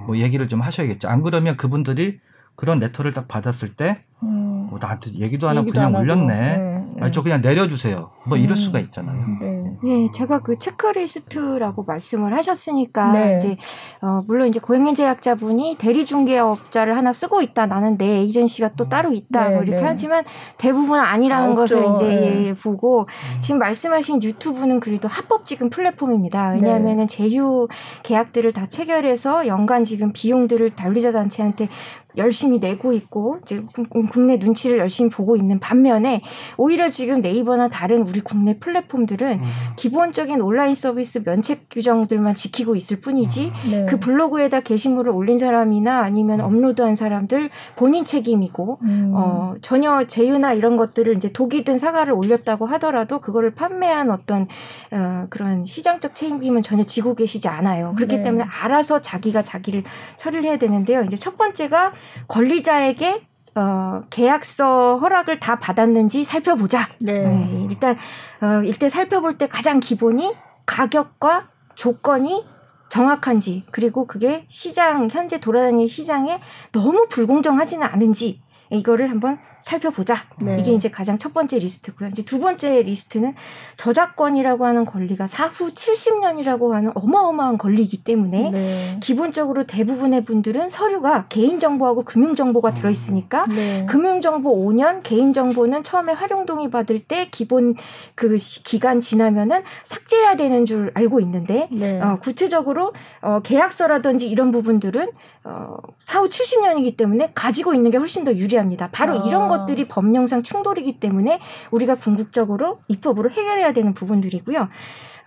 뭐 0.07 0.17
얘기를 0.17 0.47
좀 0.49 0.59
하셔야겠죠. 0.61 1.07
안 1.07 1.21
그러면 1.21 1.55
그분들이 1.55 2.19
그런 2.55 2.79
레터를 2.79 3.13
딱 3.13 3.27
받았을 3.27 3.75
때 3.75 4.03
음. 4.23 4.67
뭐 4.69 4.79
나한테 4.81 5.11
얘기도 5.19 5.47
안 5.47 5.57
하고 5.57 5.67
얘기도 5.67 5.73
그냥 5.79 5.87
안 5.89 5.95
하고. 5.95 6.03
올렸네. 6.03 6.57
네. 6.57 6.85
아니, 6.99 7.11
저 7.11 7.21
그냥 7.21 7.41
내려주세요. 7.41 8.09
뭐 8.27 8.37
이럴 8.37 8.51
음. 8.51 8.55
수가 8.55 8.79
있잖아요. 8.79 9.25
네. 9.39 9.77
네, 9.83 10.11
제가 10.13 10.39
그 10.39 10.57
체크리스트라고 10.57 11.83
말씀을 11.83 12.35
하셨으니까 12.35 13.11
네. 13.11 13.37
이제 13.37 13.57
어, 14.01 14.21
물론 14.27 14.47
이제 14.49 14.59
고영민 14.59 14.95
제약자분이 14.95 15.77
대리 15.79 16.05
중개업자를 16.05 16.97
하나 16.97 17.13
쓰고 17.13 17.41
있다. 17.41 17.67
나는 17.67 17.97
내 17.97 18.05
에이전시가 18.05 18.71
또 18.75 18.89
따로 18.89 19.13
있다. 19.13 19.49
네, 19.49 19.55
뭐 19.55 19.63
이렇게 19.63 19.81
네. 19.81 19.87
하지만 19.87 20.23
대부분 20.57 20.99
아니라는 20.99 21.51
아, 21.51 21.55
것을. 21.55 21.85
이제 21.93 22.05
네. 22.05 22.45
예, 22.47 22.53
보고 22.53 23.07
지금 23.39 23.59
말씀하신 23.59 24.23
유튜브는 24.23 24.79
그래도 24.79 25.07
합법 25.07 25.45
지금 25.45 25.69
플랫폼입니다. 25.69 26.51
네. 26.51 26.61
왜냐하면은 26.61 27.07
제휴 27.07 27.67
계약들을 28.03 28.53
다 28.53 28.67
체결해서 28.67 29.47
연간 29.47 29.83
지금 29.83 30.11
비용들을 30.13 30.71
관리자 30.75 31.11
단체한테 31.11 31.69
열심히 32.17 32.59
내고 32.59 32.93
있고 32.93 33.39
이제 33.43 33.61
국내 34.09 34.37
눈치를 34.37 34.79
열심히 34.79 35.09
보고 35.09 35.35
있는 35.35 35.59
반면에 35.59 36.21
오히려 36.57 36.89
지금 36.89 37.21
네이버나 37.21 37.69
다른 37.69 38.07
우리 38.07 38.14
국내 38.21 38.57
플랫폼들은 38.57 39.39
기본적인 39.75 40.41
온라인 40.41 40.75
서비스 40.75 41.21
면책 41.23 41.67
규정들만 41.69 42.35
지키고 42.35 42.75
있을 42.75 42.99
뿐이지 42.99 43.51
네. 43.69 43.85
그 43.87 43.99
블로그에다 43.99 44.61
게시물을 44.61 45.11
올린 45.11 45.37
사람이나 45.37 45.99
아니면 45.99 46.41
업로드한 46.41 46.95
사람들 46.95 47.49
본인 47.75 48.05
책임이고 48.05 48.79
음. 48.81 49.11
어, 49.15 49.55
전혀 49.61 50.05
제휴나 50.07 50.53
이런 50.53 50.77
것들을 50.77 51.15
이제 51.17 51.31
독이든 51.31 51.77
사과를 51.77 52.13
올렸다고 52.13 52.65
하더라도 52.65 53.19
그거를 53.19 53.53
판매한 53.53 54.11
어떤 54.11 54.47
어, 54.91 55.27
그런 55.29 55.65
시장적 55.65 56.15
책임은 56.15 56.61
전혀 56.61 56.83
지고 56.85 57.15
계시지 57.15 57.47
않아요. 57.47 57.93
그렇기 57.95 58.17
네. 58.17 58.23
때문에 58.23 58.43
알아서 58.43 59.01
자기가 59.01 59.43
자기를 59.43 59.83
처리를 60.17 60.45
해야 60.45 60.57
되는데요. 60.57 61.03
이제 61.03 61.15
첫 61.15 61.37
번째가 61.37 61.93
권리자에게 62.27 63.21
어, 63.55 64.03
계약서 64.09 64.97
허락을 64.97 65.39
다 65.39 65.57
받았는지 65.57 66.23
살펴보자. 66.23 66.89
네. 66.99 67.19
네, 67.19 67.67
일단 67.69 67.97
어, 68.41 68.61
일단 68.63 68.89
살펴볼 68.89 69.37
때 69.37 69.47
가장 69.47 69.79
기본이 69.79 70.35
가격과 70.65 71.47
조건이 71.75 72.45
정확한지 72.89 73.63
그리고 73.71 74.05
그게 74.05 74.45
시장 74.49 75.09
현재 75.09 75.39
돌아다니는 75.39 75.87
시장에 75.87 76.39
너무 76.71 77.07
불공정하지는 77.09 77.85
않은지 77.85 78.41
이거를 78.69 79.09
한번 79.09 79.39
살펴보자. 79.65 80.17
네. 80.39 80.57
이게 80.59 80.73
이제 80.73 80.91
가장 80.91 81.17
첫 81.17 81.33
번째 81.33 81.57
리스트고요. 81.57 82.09
이제 82.09 82.23
두 82.23 82.39
번째 82.39 82.83
리스트는 82.83 83.33
저작권이라고 83.77 84.63
하는 84.63 84.85
권리가 84.85 85.25
사후 85.25 85.71
70년이라고 85.71 86.69
하는 86.69 86.91
어마어마한 86.93 87.57
권리이기 87.57 88.03
때문에 88.03 88.51
네. 88.51 88.99
기본적으로 89.01 89.65
대부분의 89.65 90.23
분들은 90.23 90.69
서류가 90.69 91.25
개인정보하고 91.29 92.03
금융정보가 92.03 92.75
들어있으니까 92.75 93.47
네. 93.47 93.87
금융정보 93.87 94.55
5년, 94.67 95.01
개인정보는 95.01 95.81
처음에 95.83 96.13
활용동의 96.13 96.69
받을 96.69 97.03
때 97.03 97.29
기본 97.31 97.73
그 98.13 98.37
시- 98.37 98.63
기간 98.63 99.01
지나면은 99.01 99.63
삭제해야 99.83 100.35
되는 100.35 100.67
줄 100.67 100.91
알고 100.93 101.19
있는데 101.21 101.69
네. 101.71 101.99
어, 101.99 102.19
구체적으로 102.21 102.93
어, 103.23 103.39
계약서라든지 103.41 104.29
이런 104.29 104.51
부분들은 104.51 105.07
어, 105.43 105.77
사후 105.97 106.29
70년이기 106.29 106.97
때문에 106.97 107.31
가지고 107.33 107.73
있는 107.73 107.89
게 107.89 107.97
훨씬 107.97 108.25
더 108.25 108.33
유리합니다. 108.35 108.89
바로 108.91 109.19
아. 109.23 109.27
이런 109.27 109.54
것들이 109.57 109.87
법령상 109.87 110.43
충돌이기 110.43 110.99
때문에 110.99 111.39
우리가 111.71 111.95
궁극적으로 111.95 112.79
입법으로 112.87 113.29
해결해야 113.29 113.73
되는 113.73 113.93
부분들이고요. 113.93 114.69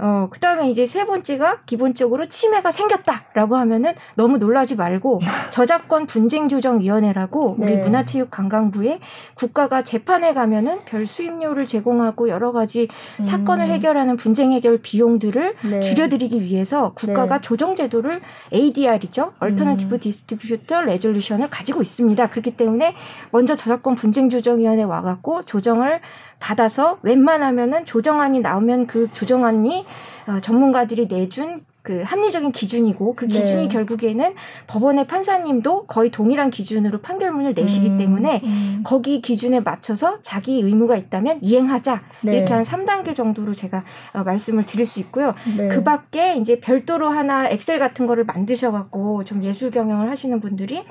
어, 0.01 0.29
그 0.31 0.39
다음에 0.39 0.71
이제 0.71 0.87
세 0.87 1.05
번째가 1.05 1.59
기본적으로 1.67 2.29
침해가 2.29 2.71
생겼다라고 2.71 3.57
하면은 3.57 3.95
너무 4.15 4.39
놀라지 4.39 4.77
말고 4.77 5.21
저작권 5.51 6.07
분쟁조정위원회라고 6.07 7.57
우리 7.59 7.77
네. 7.77 7.81
문화체육관광부에 7.81 9.01
국가가 9.35 9.83
재판에 9.83 10.35
가면은 10.35 10.79
별 10.85 11.07
수임료를 11.07 11.67
제공하고 11.67 12.29
여러 12.29 12.53
가지 12.53 12.89
음. 13.19 13.25
사건을 13.25 13.71
해결하는 13.71 14.17
분쟁 14.17 14.53
해결 14.53 14.79
비용들을 14.79 15.57
네. 15.69 15.81
줄여드리기 15.81 16.43
위해서 16.43 16.93
국가가 16.95 17.37
네. 17.37 17.41
조정제도를 17.43 18.21
ADR이죠. 18.53 19.33
Alternative 19.43 19.97
음. 19.97 20.01
Distributor 20.01 20.85
Resolution을 20.85 21.51
가지고 21.51 21.83
있습니다. 21.83 22.29
그렇기 22.29 22.57
때문에 22.57 22.95
먼저 23.33 23.57
저작권 23.57 23.97
분쟁조정위원회 23.97 24.85
와갖고 24.85 25.43
조정을 25.43 26.01
받아서 26.39 26.99
웬만하면은 27.03 27.85
조정안이 27.85 28.41
나오면 28.41 28.87
그 28.87 29.09
조정안이 29.13 29.87
어, 30.27 30.41
전문가들이 30.41 31.07
내준 31.09 31.65
그 31.89 32.03
합리적인 32.03 32.53
기준이고 32.53 33.15
그 33.15 33.27
네. 33.27 33.41
기준이 33.41 33.69
결국에는 33.69 34.35
법원의 34.67 35.07
판사님도 35.07 35.87
거의 35.87 36.11
동일한 36.11 36.51
기준으로 36.51 37.01
판결문을 37.01 37.55
내시기 37.55 37.89
음. 37.89 37.99
때문에 37.99 38.43
음. 38.45 38.81
거기 38.85 39.23
기준에 39.23 39.61
맞춰서 39.61 40.21
자기 40.21 40.61
의무가 40.61 40.97
있다면 40.97 41.39
이행하자 41.41 42.03
네. 42.25 42.37
이렇게 42.37 42.53
한 42.53 42.63
3단계 42.63 43.17
정도로 43.17 43.55
제가 43.55 43.85
어, 44.13 44.23
말씀을 44.23 44.67
드릴 44.67 44.85
수 44.85 45.01
있고요. 45.01 45.35
네. 45.57 45.69
그 45.69 45.83
밖에 45.83 46.37
이제 46.37 46.61
별도로 46.61 47.09
하나 47.09 47.49
엑셀 47.49 47.79
같은 47.79 48.05
거를 48.05 48.25
만드셔 48.25 48.71
갖고 48.71 49.25
좀 49.25 49.43
예술 49.43 49.71
경영을 49.71 50.11
하시는 50.11 50.39
분들이 50.41 50.85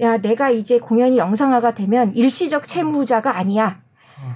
야 0.00 0.16
내가 0.16 0.48
이제 0.48 0.78
공연이 0.78 1.18
영상화가 1.18 1.74
되면 1.74 2.16
일시적 2.16 2.66
채무자가 2.66 3.36
아니야. 3.36 3.82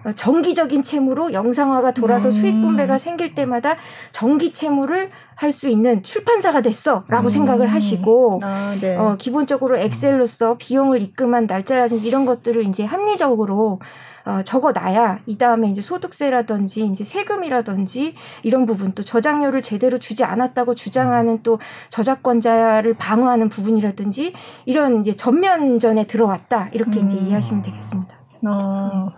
어, 0.05 0.12
정기적인 0.12 0.83
채무로 0.83 1.33
영상화가 1.33 1.92
돌아서 1.92 2.29
음. 2.29 2.31
수익 2.31 2.61
분배가 2.61 2.99
생길 2.99 3.35
때마다 3.35 3.77
정기 4.12 4.53
채무를 4.53 5.11
할 5.37 5.55
수 5.55 5.68
있는 5.68 6.03
출판사가 6.03 6.62
됐어라고 6.62 7.25
음. 7.25 7.29
생각을 7.29 7.68
하시고 7.68 8.40
아, 8.42 8.77
네. 8.81 8.97
어, 8.97 9.16
기본적으로 9.18 9.79
엑셀로서 9.79 10.57
비용을 10.59 11.01
입금한 11.03 11.47
날짜라든지 11.47 12.07
이런 12.07 12.25
것들을 12.25 12.64
이제 12.64 12.85
합리적으로 12.85 13.81
어, 14.27 14.42
적어놔야 14.42 15.20
이 15.27 15.37
다음에 15.37 15.68
이제 15.68 15.83
소득세라든지 15.83 16.87
이제 16.87 17.05
세금이라든지 17.05 18.14
이런 18.42 18.64
부분 18.66 18.92
또 18.92 19.05
저작료를 19.05 19.61
제대로 19.62 19.99
주지 19.99 20.25
않았다고 20.25 20.75
주장하는 20.75 21.42
또 21.42 21.59
저작권자를 21.90 22.94
방어하는 22.94 23.49
부분이라든지 23.49 24.33
이런 24.64 25.01
이제 25.01 25.14
전면전에 25.14 26.07
들어왔다 26.07 26.70
이렇게 26.73 27.01
이제 27.01 27.18
음. 27.18 27.27
이해하시면 27.27 27.62
되겠습니다. 27.62 28.14
어, 28.47 29.12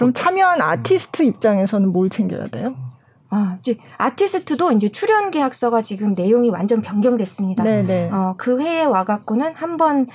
그럼 0.00 0.14
참여한 0.14 0.62
아티스트 0.62 1.24
입장에서는 1.24 1.92
뭘 1.92 2.08
챙겨야 2.08 2.46
돼요? 2.46 2.74
아, 3.30 3.56
이제 3.60 3.78
아티스트도 3.96 4.72
이제 4.72 4.88
출연 4.90 5.30
계약서가 5.30 5.82
지금 5.82 6.14
내용이 6.14 6.50
완전 6.50 6.82
변경됐습니다. 6.82 7.62
네네. 7.62 8.10
어, 8.12 8.34
그 8.36 8.60
해에 8.60 8.84
와갖고는 8.84 9.54
한 9.54 9.76
번 9.80 10.06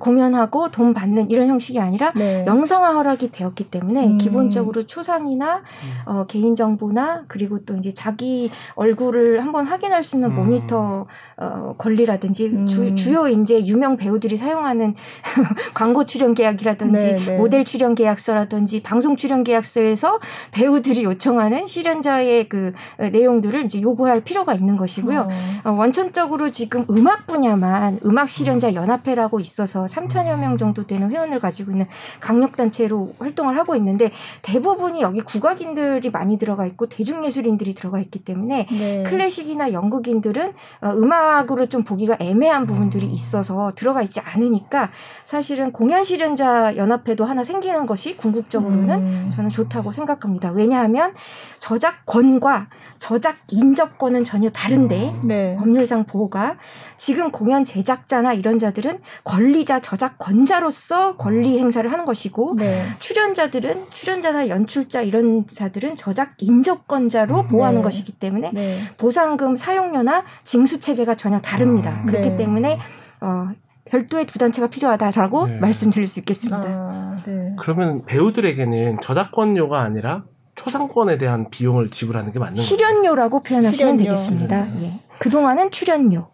공연하고 0.00 0.70
돈 0.70 0.94
받는 0.94 1.30
이런 1.30 1.48
형식이 1.48 1.78
아니라 1.78 2.12
네. 2.14 2.44
영상화 2.46 2.94
허락이 2.94 3.30
되었기 3.30 3.70
때문에 3.70 4.06
음. 4.06 4.18
기본적으로 4.18 4.86
초상이나 4.86 5.62
어, 6.06 6.26
개인 6.26 6.56
정보나 6.56 7.24
그리고 7.28 7.64
또 7.64 7.76
이제 7.76 7.92
자기 7.94 8.50
얼굴을 8.74 9.42
한번 9.42 9.66
확인할 9.66 10.02
수 10.02 10.16
있는 10.16 10.30
음. 10.30 10.36
모니터 10.36 11.06
어, 11.36 11.74
권리라든지 11.78 12.46
음. 12.46 12.66
주, 12.66 12.94
주요 12.94 13.28
이제 13.28 13.64
유명 13.66 13.96
배우들이 13.96 14.36
사용하는 14.36 14.94
광고 15.74 16.04
출연 16.06 16.34
계약이라든지 16.34 16.98
네, 16.98 17.16
네. 17.16 17.36
모델 17.36 17.64
출연 17.64 17.94
계약서라든지 17.94 18.82
방송 18.82 19.16
출연 19.16 19.44
계약서에서 19.44 20.20
배우들이 20.52 21.04
요청하는 21.04 21.66
실현자의 21.66 22.48
그 22.48 22.63
어, 22.98 23.08
내용들을 23.08 23.64
이제 23.64 23.80
요구할 23.80 24.22
필요가 24.22 24.54
있는 24.54 24.76
것이고요. 24.76 25.20
어. 25.20 25.70
어, 25.70 25.72
원천적으로 25.72 26.50
지금 26.50 26.84
음악 26.90 27.26
분야만 27.26 28.00
음악 28.04 28.30
실현자 28.30 28.74
연합회라고 28.74 29.40
있어서 29.40 29.86
3천여 29.86 30.38
명 30.38 30.56
정도 30.56 30.86
되는 30.86 31.10
회원을 31.10 31.40
가지고 31.40 31.72
있는 31.72 31.86
강력 32.20 32.56
단체로 32.56 33.14
활동을 33.18 33.58
하고 33.58 33.76
있는데 33.76 34.12
대부분이 34.42 35.00
여기 35.02 35.20
국악인들이 35.20 36.10
많이 36.10 36.38
들어가 36.38 36.66
있고 36.66 36.86
대중예술인들이 36.86 37.74
들어가 37.74 37.98
있기 38.00 38.24
때문에 38.24 38.66
네. 38.70 39.02
클래식이나 39.04 39.72
연극인들은 39.72 40.52
어, 40.82 40.88
음악으로 40.90 41.68
좀 41.68 41.84
보기가 41.84 42.16
애매한 42.20 42.66
부분들이 42.66 43.06
있어서 43.06 43.72
들어가 43.74 44.02
있지 44.02 44.20
않으니까 44.20 44.90
사실은 45.24 45.72
공연 45.72 46.04
실현자 46.04 46.76
연합회도 46.76 47.24
하나 47.24 47.44
생기는 47.44 47.86
것이 47.86 48.16
궁극적으로는 48.16 48.98
음. 48.98 49.30
저는 49.34 49.50
좋다고 49.50 49.92
생각합니다. 49.92 50.50
왜냐하면 50.50 51.12
저작권과 51.58 52.53
저작 52.98 53.36
인접권은 53.50 54.24
전혀 54.24 54.50
다른데 54.50 55.14
네. 55.24 55.56
법률상 55.56 56.04
보호가 56.04 56.56
지금 56.96 57.30
공연 57.30 57.64
제작자나 57.64 58.32
이런 58.32 58.58
자들은 58.58 59.00
권리자 59.24 59.80
저작권자로서 59.80 61.16
권리 61.16 61.58
행사를 61.58 61.90
하는 61.90 62.04
것이고 62.04 62.56
네. 62.56 62.82
출연자들은 62.98 63.86
출연자나 63.90 64.48
연출자 64.48 65.02
이런 65.02 65.46
자들은 65.46 65.96
저작 65.96 66.34
인접권자로 66.38 67.46
보호하는 67.48 67.80
네. 67.80 67.84
것이기 67.84 68.12
때문에 68.12 68.52
네. 68.52 68.78
보상금 68.96 69.56
사용료나 69.56 70.24
징수 70.44 70.80
체계가 70.80 71.16
전혀 71.16 71.40
다릅니다. 71.40 71.90
아, 71.90 72.06
그렇기 72.06 72.30
네. 72.30 72.36
때문에 72.36 72.78
어, 73.20 73.48
별도의 73.86 74.26
두 74.26 74.38
단체가 74.38 74.68
필요하다라고 74.68 75.46
네. 75.46 75.58
말씀드릴 75.58 76.06
수 76.06 76.20
있겠습니다. 76.20 76.64
아, 76.66 77.16
네. 77.26 77.54
그러면 77.60 78.04
배우들에게는 78.06 79.00
저작권료가 79.00 79.82
아니라 79.82 80.24
초상권에 80.54 81.18
대한 81.18 81.50
비용을 81.50 81.90
지불하는 81.90 82.32
게 82.32 82.38
맞는 82.38 82.56
거예요? 82.56 82.64
실현료라고 82.64 83.42
표현하시면 83.42 83.72
실현료. 83.98 84.04
되겠습니다. 84.04 84.82
예. 84.82 85.00
그동안은 85.18 85.70
출연료. 85.70 86.28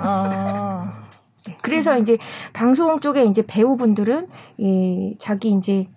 아. 0.00 0.92
네. 1.46 1.56
그래서 1.62 1.98
이제 1.98 2.18
방송 2.52 3.00
쪽에 3.00 3.24
이제 3.24 3.44
배우분들은 3.46 4.28
이 4.58 5.16
자기 5.18 5.50
이제 5.50 5.88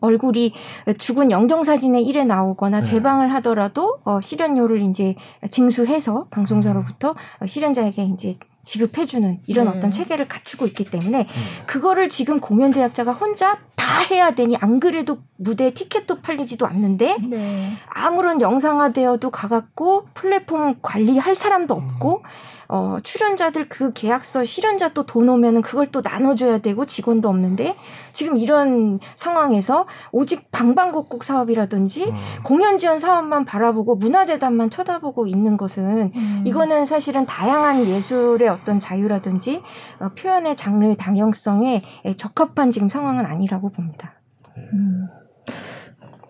얼굴이 0.00 0.52
죽은 0.98 1.30
영정 1.30 1.64
사진에 1.64 2.00
일에 2.00 2.24
나오거나 2.24 2.78
네. 2.78 2.82
재방을 2.84 3.32
하더라도 3.36 3.98
어, 4.04 4.20
실현료를 4.20 4.82
이제 4.82 5.14
징수해서 5.50 6.26
방송사로부터 6.30 7.14
어, 7.40 7.46
실현자에게 7.46 8.04
이제 8.14 8.38
지급해주는 8.64 9.40
이런 9.46 9.66
네. 9.70 9.76
어떤 9.76 9.90
체계를 9.90 10.28
갖추고 10.28 10.66
있기 10.66 10.84
때문에 10.84 11.28
그거를 11.66 12.08
지금 12.08 12.40
공연 12.40 12.72
제작자가 12.72 13.12
혼자 13.12 13.58
다 13.76 13.98
해야 14.00 14.34
되니 14.34 14.56
안 14.56 14.80
그래도 14.80 15.18
무대 15.36 15.74
티켓도 15.74 16.20
팔리지도 16.20 16.66
않는데 16.66 17.18
네. 17.28 17.72
아무런 17.88 18.40
영상화되어도 18.40 19.30
가갖고 19.30 20.08
플랫폼 20.14 20.76
관리할 20.80 21.34
사람도 21.34 21.74
없고 21.74 22.22
어, 22.68 22.98
출연자들 23.02 23.68
그 23.68 23.92
계약서 23.92 24.44
실현자 24.44 24.92
또 24.92 25.04
돈 25.14 25.28
오면은 25.28 25.62
그걸 25.62 25.92
또 25.92 26.00
나눠줘야 26.00 26.58
되고 26.58 26.86
직원도 26.86 27.28
없는데 27.28 27.76
지금 28.12 28.36
이런 28.36 28.98
상황에서 29.16 29.86
오직 30.10 30.50
방방곡곡 30.50 31.22
사업이라든지 31.22 32.06
음. 32.06 32.14
공연 32.42 32.78
지원 32.78 32.98
사업만 32.98 33.44
바라보고 33.44 33.94
문화재단만 33.96 34.70
쳐다보고 34.70 35.26
있는 35.26 35.56
것은 35.56 36.10
음. 36.14 36.42
이거는 36.44 36.84
사실은 36.84 37.26
다양한 37.26 37.84
예술의 37.84 38.48
어떤 38.48 38.80
자유라든지 38.80 39.62
어, 40.00 40.10
표현의 40.18 40.56
장르의 40.56 40.96
당형성에 40.96 41.82
적합한 42.16 42.70
지금 42.70 42.88
상황은 42.88 43.24
아니라고 43.26 43.70
봅니다. 43.70 44.14
음. 44.56 45.06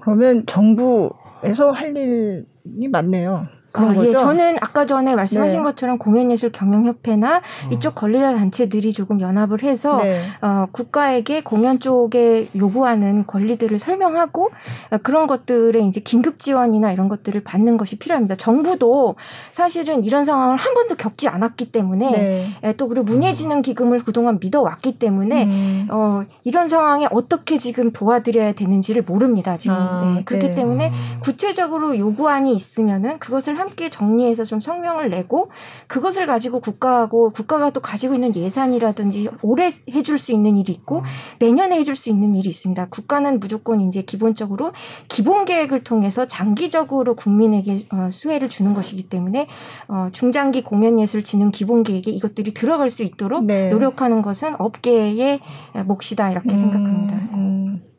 그러면 0.02 0.44
정부에서 0.46 1.70
할 1.72 1.96
일이 1.96 2.88
많네요. 2.88 3.46
그런 3.74 3.90
아, 3.90 3.92
예, 3.94 3.96
거죠? 3.96 4.18
저는 4.18 4.54
아까 4.60 4.86
전에 4.86 5.16
말씀하신 5.16 5.58
네. 5.58 5.64
것처럼 5.64 5.98
공연예술 5.98 6.52
경영협회나 6.52 7.38
음. 7.38 7.72
이쪽 7.72 7.96
권리자 7.96 8.32
단체들이 8.36 8.92
조금 8.92 9.20
연합을 9.20 9.64
해서 9.64 9.96
네. 9.96 10.22
어, 10.42 10.66
국가에게 10.70 11.40
공연 11.40 11.80
쪽에 11.80 12.46
요구하는 12.56 13.26
권리들을 13.26 13.76
설명하고 13.80 14.50
어, 14.90 14.98
그런 15.02 15.26
것들의 15.26 15.88
이제 15.88 16.00
긴급 16.00 16.38
지원이나 16.38 16.92
이런 16.92 17.08
것들을 17.08 17.42
받는 17.42 17.76
것이 17.76 17.98
필요합니다. 17.98 18.36
정부도 18.36 19.16
사실은 19.50 20.04
이런 20.04 20.24
상황을 20.24 20.56
한 20.56 20.72
번도 20.74 20.94
겪지 20.94 21.26
않았기 21.26 21.72
때문에 21.72 22.10
네. 22.12 22.46
예, 22.62 22.72
또 22.74 22.86
그리고 22.86 23.04
문예지능 23.06 23.62
기금을 23.62 24.04
그동안 24.04 24.38
믿어왔기 24.40 25.00
때문에 25.00 25.46
음. 25.46 25.88
어, 25.90 26.22
이런 26.44 26.68
상황에 26.68 27.08
어떻게 27.10 27.58
지금 27.58 27.90
도와드려야 27.90 28.52
되는지를 28.52 29.02
모릅니다. 29.02 29.56
지금 29.56 29.74
아, 29.76 30.12
네, 30.14 30.22
그렇기 30.22 30.50
네. 30.50 30.54
때문에 30.54 30.90
음. 30.90 31.20
구체적으로 31.24 31.98
요구안이 31.98 32.54
있으면은 32.54 33.18
그것을 33.18 33.63
함께 33.64 33.88
정리해서 33.88 34.44
좀 34.44 34.60
성명을 34.60 35.10
내고 35.10 35.50
그것을 35.86 36.26
가지고 36.26 36.60
국가하고 36.60 37.30
국가가 37.30 37.70
또 37.70 37.80
가지고 37.80 38.14
있는 38.14 38.34
예산이라든지 38.36 39.28
올해 39.42 39.70
해줄 39.90 40.18
수 40.18 40.32
있는 40.32 40.56
일이 40.56 40.72
있고 40.72 41.02
내년에 41.38 41.78
해줄 41.78 41.94
수 41.94 42.10
있는 42.10 42.34
일이 42.34 42.50
있습니다. 42.50 42.86
국가는 42.90 43.40
무조건 43.40 43.80
이제 43.80 44.02
기본적으로 44.02 44.72
기본 45.08 45.44
계획을 45.44 45.82
통해서 45.84 46.26
장기적으로 46.26 47.14
국민에게 47.14 47.78
어, 47.92 48.10
수혜를 48.10 48.48
주는 48.48 48.74
것이기 48.74 49.08
때문에 49.08 49.46
어, 49.88 50.08
중장기 50.12 50.62
공연예술진흥 50.62 51.50
기본 51.50 51.82
계획에 51.82 52.10
이것들이 52.10 52.52
들어갈 52.52 52.90
수 52.90 53.02
있도록 53.02 53.44
네. 53.44 53.70
노력하는 53.70 54.22
것은 54.22 54.56
업계의 54.58 55.40
몫이다 55.86 56.30
이렇게 56.30 56.56
생각합니다. 56.56 57.14
음. 57.34 57.93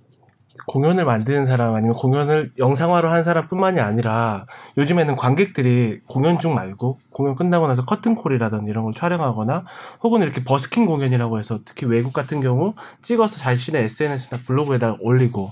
공연을 0.67 1.05
만드는 1.05 1.45
사람 1.45 1.75
아니면 1.75 1.95
공연을 1.95 2.51
영상화로 2.57 3.09
한 3.09 3.23
사람뿐만이 3.23 3.79
아니라 3.79 4.45
요즘에는 4.77 5.15
관객들이 5.15 5.99
공연 6.07 6.39
중 6.39 6.55
말고 6.55 6.99
공연 7.11 7.35
끝나고 7.35 7.67
나서 7.67 7.85
커튼콜이라든지 7.85 8.69
이런 8.69 8.83
걸 8.83 8.93
촬영하거나 8.93 9.63
혹은 10.03 10.21
이렇게 10.21 10.43
버스킹 10.43 10.85
공연이라고 10.85 11.39
해서 11.39 11.59
특히 11.65 11.85
외국 11.85 12.13
같은 12.13 12.41
경우 12.41 12.73
찍어서 13.01 13.37
자신의 13.37 13.83
SNS나 13.83 14.41
블로그에다 14.45 14.97
올리고 14.99 15.51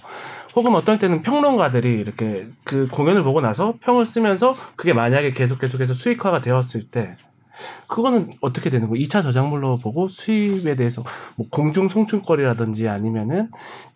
혹은 0.55 0.75
어떨 0.75 0.99
때는 0.99 1.21
평론가들이 1.21 1.89
이렇게 1.89 2.47
그 2.63 2.87
공연을 2.91 3.23
보고 3.23 3.41
나서 3.41 3.73
평을 3.81 4.05
쓰면서 4.05 4.55
그게 4.75 4.93
만약에 4.93 5.33
계속 5.33 5.59
계속해서 5.59 5.93
수익화가 5.93 6.41
되었을 6.41 6.89
때 6.89 7.15
그거는 7.87 8.31
어떻게 8.41 8.69
되는 8.69 8.89
거예요? 8.89 9.05
2차 9.05 9.21
저작물로 9.21 9.77
보고 9.77 10.07
수입에 10.07 10.75
대해서 10.75 11.03
뭐 11.35 11.47
공중 11.49 11.87
송출거리라든지 11.87 12.87
아니면은 12.87 13.49